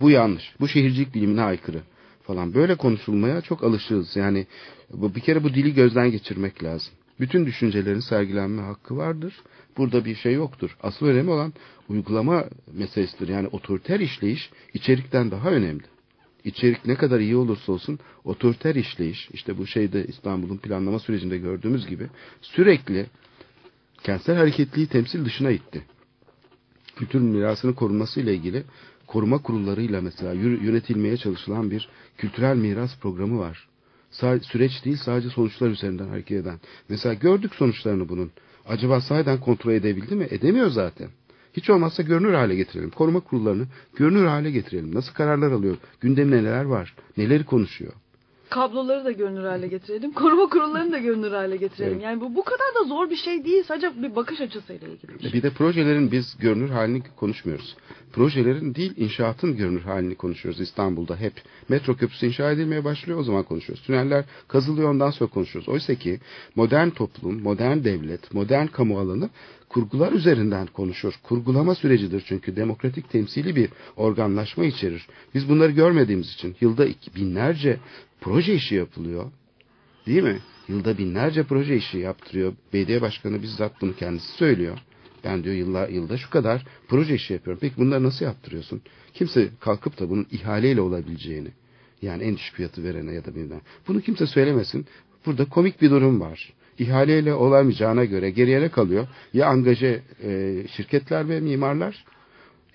[0.00, 0.54] Bu yanlış.
[0.60, 1.80] Bu şehircilik bilimine aykırı
[2.22, 2.54] falan.
[2.54, 4.16] Böyle konuşulmaya çok alışığız.
[4.16, 4.46] Yani
[4.92, 6.92] bu bir kere bu dili gözden geçirmek lazım.
[7.20, 9.34] Bütün düşüncelerin sergilenme hakkı vardır.
[9.76, 10.76] Burada bir şey yoktur.
[10.82, 11.52] Asıl önemli olan
[11.88, 13.28] uygulama meselesidir.
[13.28, 15.82] Yani otoriter işleyiş içerikten daha önemli.
[16.44, 21.86] İçerik ne kadar iyi olursa olsun otoriter işleyiş, işte bu şeyde İstanbul'un planlama sürecinde gördüğümüz
[21.86, 22.06] gibi
[22.40, 23.06] sürekli
[24.02, 25.84] kentsel hareketliği temsil dışına itti.
[26.96, 28.64] Kültür mirasının korunması ile ilgili
[29.06, 31.88] koruma kurullarıyla mesela yönetilmeye çalışılan bir
[32.18, 33.68] kültürel miras programı var.
[34.42, 36.60] Süreç değil sadece sonuçlar üzerinden hareket eden.
[36.88, 38.30] Mesela gördük sonuçlarını bunun.
[38.66, 40.26] Acaba sahiden kontrol edebildi mi?
[40.30, 41.08] Edemiyor zaten.
[41.56, 42.90] Hiç olmazsa görünür hale getirelim.
[42.90, 44.94] Koruma kurullarını görünür hale getirelim.
[44.94, 45.76] Nasıl kararlar alıyor?
[46.00, 46.94] Gündemde neler var?
[47.16, 47.92] Neleri konuşuyor?
[48.50, 50.12] Kabloları da görünür hale getirelim.
[50.12, 51.92] Koruma kurullarını da görünür hale getirelim.
[51.92, 52.02] Evet.
[52.04, 53.64] Yani bu bu kadar da zor bir şey değil.
[53.68, 55.32] Sadece bir bakış açısıyla ilgili bir şey.
[55.32, 57.76] Bir de projelerin biz görünür halini konuşmuyoruz.
[58.12, 61.32] Projelerin değil inşaatın görünür halini konuşuyoruz İstanbul'da hep.
[61.68, 63.84] Metro köprüsü inşa edilmeye başlıyor o zaman konuşuyoruz.
[63.84, 65.68] Tüneller kazılıyor ondan sonra konuşuyoruz.
[65.68, 66.20] Oysa ki
[66.54, 69.30] modern toplum, modern devlet, modern kamu alanı
[69.68, 71.14] kurgular üzerinden konuşur.
[71.22, 75.06] Kurgulama sürecidir çünkü demokratik temsili bir organlaşma içerir.
[75.34, 77.78] Biz bunları görmediğimiz için yılda iki- binlerce
[78.24, 79.30] proje işi yapılıyor.
[80.06, 80.38] Değil mi?
[80.68, 82.52] Yılda binlerce proje işi yaptırıyor.
[82.72, 84.78] Belediye başkanı bizzat bunu kendisi söylüyor.
[85.24, 87.58] Ben diyor yıllar, yılda şu kadar proje işi yapıyorum.
[87.60, 88.82] Peki bunları nasıl yaptırıyorsun?
[89.14, 91.48] Kimse kalkıp da bunun ihaleyle olabileceğini
[92.02, 93.60] yani en düşük fiyatı verene ya da bilmem.
[93.88, 94.86] Bunu kimse söylemesin.
[95.26, 96.52] Burada komik bir durum var.
[96.78, 99.06] İhaleyle olamayacağına göre geriye ne kalıyor?
[99.32, 102.04] Ya angaje e, şirketler ve mimarlar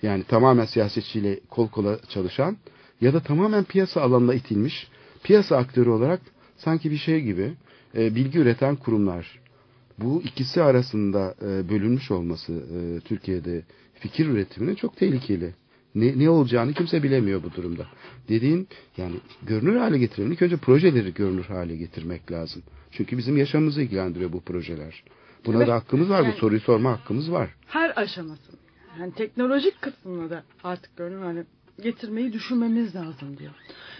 [0.02, 2.56] yani tamamen siyasetçiyle kol kola çalışan
[3.00, 4.88] ya da tamamen piyasa alanına itilmiş
[5.22, 6.20] piyasa aktörü olarak
[6.56, 7.52] sanki bir şey gibi
[7.96, 9.40] e, bilgi üreten kurumlar.
[9.98, 13.62] Bu ikisi arasında e, bölünmüş olması e, Türkiye'de
[13.94, 15.54] fikir üretiminin çok tehlikeli.
[15.94, 17.86] Ne, ne olacağını kimse bilemiyor bu durumda.
[18.28, 20.32] Dediğin yani görünür hale getirelim.
[20.32, 22.62] İlk önce projeleri görünür hale getirmek lazım.
[22.90, 25.02] Çünkü bizim yaşamımızı ilgilendiriyor bu projeler.
[25.46, 26.22] Buna Evet, da hakkımız var.
[26.22, 27.50] yani- Bu soruyu sorma hakkımız var.
[27.66, 28.56] Her aşamasını.
[29.00, 31.44] Yani teknolojik kısmını da artık görünür hale
[31.82, 33.52] getirmeyi düşünmemiz lazım diyor.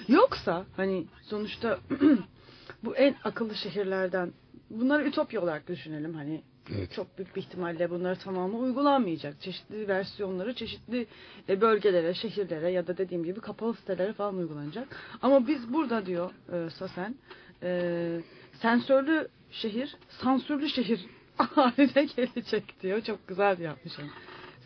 [0.09, 1.78] Yoksa hani sonuçta
[2.85, 4.33] bu en akıllı şehirlerden
[4.70, 6.43] bunları ütopya olarak düşünelim hani
[6.76, 6.93] Evet.
[6.93, 9.41] çok büyük bir ihtimalle bunları tamamı uygulanmayacak.
[9.41, 11.07] Çeşitli versiyonları çeşitli
[11.49, 14.89] e, bölgelere, şehirlere ya da dediğim gibi kapalı sitelere falan uygulanacak.
[15.22, 17.14] Ama biz burada diyor e, Sasen
[17.62, 18.20] e,
[18.62, 21.07] sensörlü şehir, sansürlü şehir
[21.37, 23.01] haline gelecek diyor.
[23.01, 23.99] Çok güzel yapmış.
[23.99, 24.09] onu.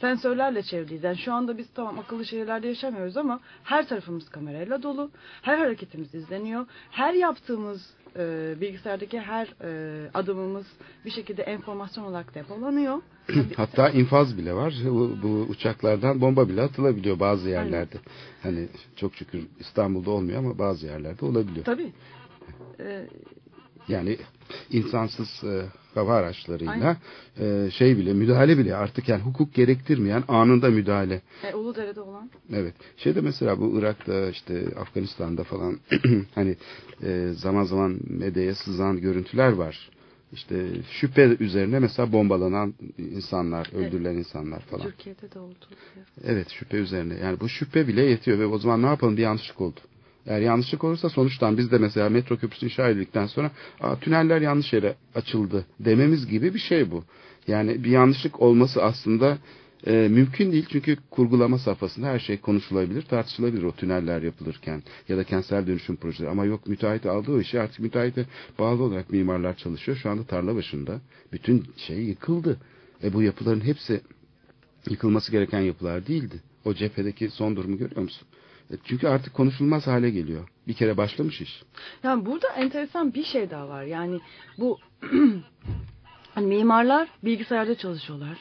[0.01, 1.05] Sensörlerle çevriliyiz.
[1.05, 5.11] Yani şu anda biz tamam akıllı şehirlerde yaşamıyoruz ama her tarafımız kamerayla dolu.
[5.42, 6.66] Her hareketimiz izleniyor.
[6.90, 10.66] Her yaptığımız e, bilgisayardaki her e, adımımız
[11.05, 13.03] bir şekilde enformasyon olarak depolanıyor.
[13.57, 14.74] Hatta infaz bile var.
[14.84, 17.97] Bu, bu uçaklardan bomba bile atılabiliyor bazı yerlerde.
[18.42, 21.64] Hani çok şükür İstanbul'da olmuyor ama bazı yerlerde olabiliyor.
[21.64, 21.92] Tabii.
[22.80, 23.07] E,
[23.89, 24.18] Yani
[24.70, 25.64] insansız e,
[25.95, 26.97] hava araçlarıyla
[27.41, 31.22] e, şey bile müdahale bile artık yani hukuk gerektirmeyen anında müdahale.
[31.45, 32.74] e, Uludere'de olan Evet.
[32.97, 35.78] Şeyde mesela bu Irak'ta işte Afganistan'da falan
[36.35, 36.57] hani
[37.03, 39.91] e, zaman zaman medyaya sızan görüntüler var.
[40.32, 44.85] İşte şüphe üzerine mesela bombalanan insanlar, öldürülen insanlar falan.
[44.85, 45.64] Türkiye'de de oldu.
[46.24, 47.14] Evet şüphe üzerine.
[47.14, 49.80] Yani bu şüphe bile yetiyor ve o zaman ne yapalım bir yanlışlık oldu.
[50.27, 53.51] Eğer yanlışlık olursa sonuçtan biz de mesela metro köprüsü inşa edildikten sonra
[53.81, 57.05] Aa, tüneller yanlış yere açıldı dememiz gibi bir şey bu.
[57.49, 59.39] Yani bir yanlışlık olması aslında
[59.87, 65.25] e, mümkün değil çünkü kurgulama safhasında her şey konuşulabilir, tartışılabilir o tüneller yapılırken ya da
[65.25, 66.31] kentsel dönüşüm projeleri.
[66.31, 68.27] Ama yok müteahhit aldığı işi artık müteahhite
[68.59, 69.97] bağlı olarak mimarlar çalışıyor.
[70.03, 71.01] Şu anda tarla başında
[71.33, 72.59] bütün şey yıkıldı.
[73.03, 74.01] E bu yapıların hepsi
[74.91, 76.37] yıkılması gereken yapılar değildi.
[76.64, 78.29] O cephedeki son durumu görüyor musun?
[78.75, 80.49] E, Çünkü artık konuşulmaz hale geliyor.
[80.68, 81.62] Bir kere başlamış iş.
[82.03, 83.83] Yani burada enteresan bir şey daha var.
[83.83, 84.20] Yani
[84.59, 84.79] bu
[86.35, 88.39] hani mimarlar bilgisayarda çalışıyorlar.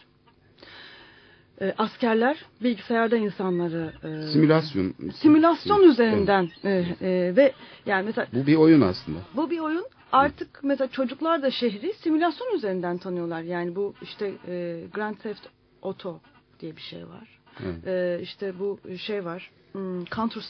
[1.61, 4.93] E, askerler bilgisayarda insanları e, Simülasyon.
[5.21, 5.89] simülasyon Evet.
[5.91, 7.53] üzerinden e, e, ve
[7.85, 9.19] yani mesela Bu bir oyun aslında.
[9.35, 13.41] bu bir oyun artık mesela çocuklar da şehri simülasyon üzerinden tanıyorlar.
[13.41, 15.41] Yani bu işte e, Grand Theft
[15.83, 16.19] Auto
[16.59, 17.39] diye bir şey var.
[17.65, 17.87] Evet.
[17.87, 19.51] E, işte bu şey var.
[19.73, 20.43] Hmm, Counter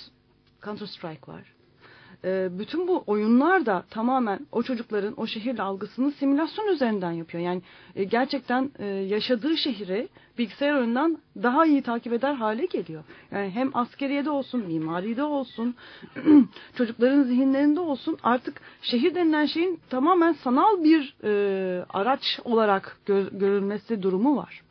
[0.64, 1.54] Counter Strike var.
[2.26, 7.44] E, bütün bu oyunlar da tamamen o çocukların o şehirle algısını simülasyon üzerinden yapıyor.
[7.44, 7.62] Yani
[7.96, 10.08] e, gerçekten e, yaşadığı şehri
[10.38, 13.04] bilgisayar önünden daha iyi takip eder hale geliyor.
[13.32, 15.76] Yani hem askeriyede olsun, mimaride olsun,
[16.76, 24.04] çocukların zihinlerinde olsun artık şehir denilen şeyin tamamen sanal bir e, araç olarak gö- görülmesi
[24.04, 24.62] durumu var.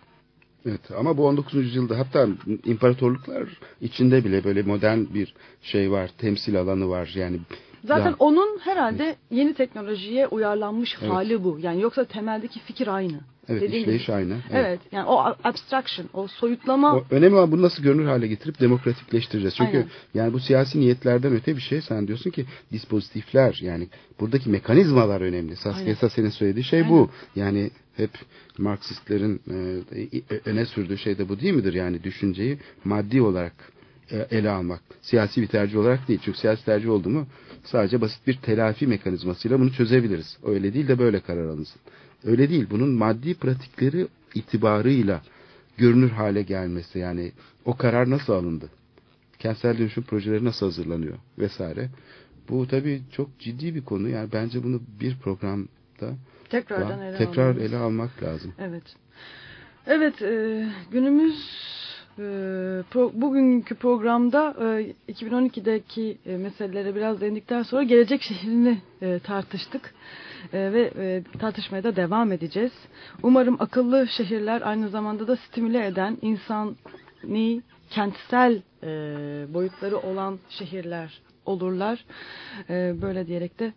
[0.67, 1.55] Evet ama bu 19.
[1.55, 2.29] yüzyılda hatta
[2.65, 3.49] imparatorluklar
[3.81, 6.11] içinde bile böyle modern bir şey var.
[6.19, 7.13] Temsil alanı var.
[7.17, 7.39] Yani
[7.85, 11.13] Zaten Ya- onun herhalde yeni teknolojiye uyarlanmış Evet.
[11.13, 11.59] hali bu.
[11.63, 13.21] Yani yoksa temeldeki fikir aynı.
[13.49, 14.17] evet Dediğin işleyiş gibi.
[14.17, 14.37] aynı.
[14.53, 14.81] Evet.
[14.93, 19.55] yani o abstraction, o soyutlama O önemli olan bunu nasıl görünür hale getirip demokratikleştireceğiz.
[19.57, 19.89] Çünkü Aynen.
[20.15, 21.81] yani bu siyasi niyetlerden öte bir şey.
[21.83, 23.89] Sen diyorsun ki dispozitifler yani
[24.21, 25.57] buradaki mekanizmalar önemli.
[25.57, 26.09] Saskia Aynen.
[26.09, 27.11] senin söylediği şey bu.
[27.37, 28.11] Yani hep
[28.59, 31.75] Marksistlerin e, öne sürdüğü şey de bu değil midir?
[31.75, 33.53] Yani düşünceyi maddi olarak
[34.11, 34.81] e, ele almak.
[35.03, 36.21] Siyasi bir tercih olarak değil.
[36.25, 37.27] Çünkü siyasi tercih oldu mu
[37.65, 40.39] sadece basit bir telafi mekanizmasıyla bunu çözebiliriz.
[40.45, 41.81] Öyle değil de böyle karar alınsın.
[42.25, 42.67] Öyle değil.
[42.71, 45.23] Bunun maddi pratikleri itibarıyla
[45.77, 47.33] görünür hale gelmesi yani
[47.65, 48.71] o karar nasıl alındı?
[49.39, 51.91] Kentsel dönüşüm projeleri nasıl hazırlanıyor vesaire.
[52.49, 54.09] Bu tabii çok ciddi bir konu.
[54.09, 56.17] Yani bence bunu bir programda
[56.53, 57.63] tekrardan ele tekrar almamız.
[57.63, 58.53] ele almak lazım.
[58.59, 58.83] Evet.
[59.87, 61.35] Evet, e, günümüz
[62.19, 62.23] e,
[62.93, 64.55] pro- bugünkü programda
[65.09, 69.95] e, 2012'deki e, meselelere biraz değindikten sonra gelecek şehrini e, tartıştık
[70.53, 72.73] E, ve e, tartışmaya da devam edeceğiz.
[73.23, 78.89] Umarım akıllı şehirler aynı zamanda da stimüle eden insani kentsel e,
[79.55, 82.05] boyutları olan şehirler olurlar.
[82.71, 83.73] E, böyle diyerek de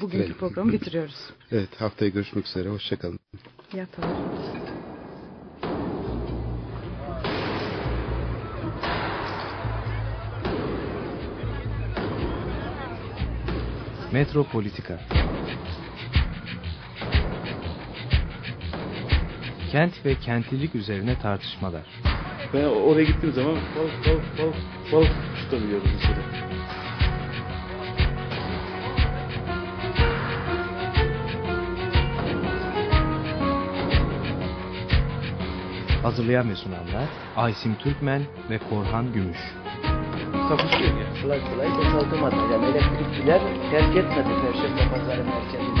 [0.00, 0.38] bugünkü Evet.
[0.38, 1.30] programı bitiriyoruz.
[1.52, 2.68] Evet haftaya görüşmek üzere.
[2.68, 3.18] Hoşçakalın.
[3.72, 4.10] İyi haftalar.
[14.12, 15.00] Metropolitika
[19.72, 21.86] Kent ve kentlilik üzerine tartışmalar.
[22.54, 24.56] Ben oraya gittiğim zaman balık balık balık
[24.92, 25.12] balık
[25.42, 26.59] tutabiliyorum mesela.
[36.02, 39.38] Hazırlayan ve sunanlar Aysim Türkmen ve Korhan Gümüş.
[41.22, 42.36] Kolay kolay boşaltamadı.
[42.52, 43.40] Yani elektrikçiler
[43.70, 45.79] terk etmedi Perşembe Pazarı merkezini.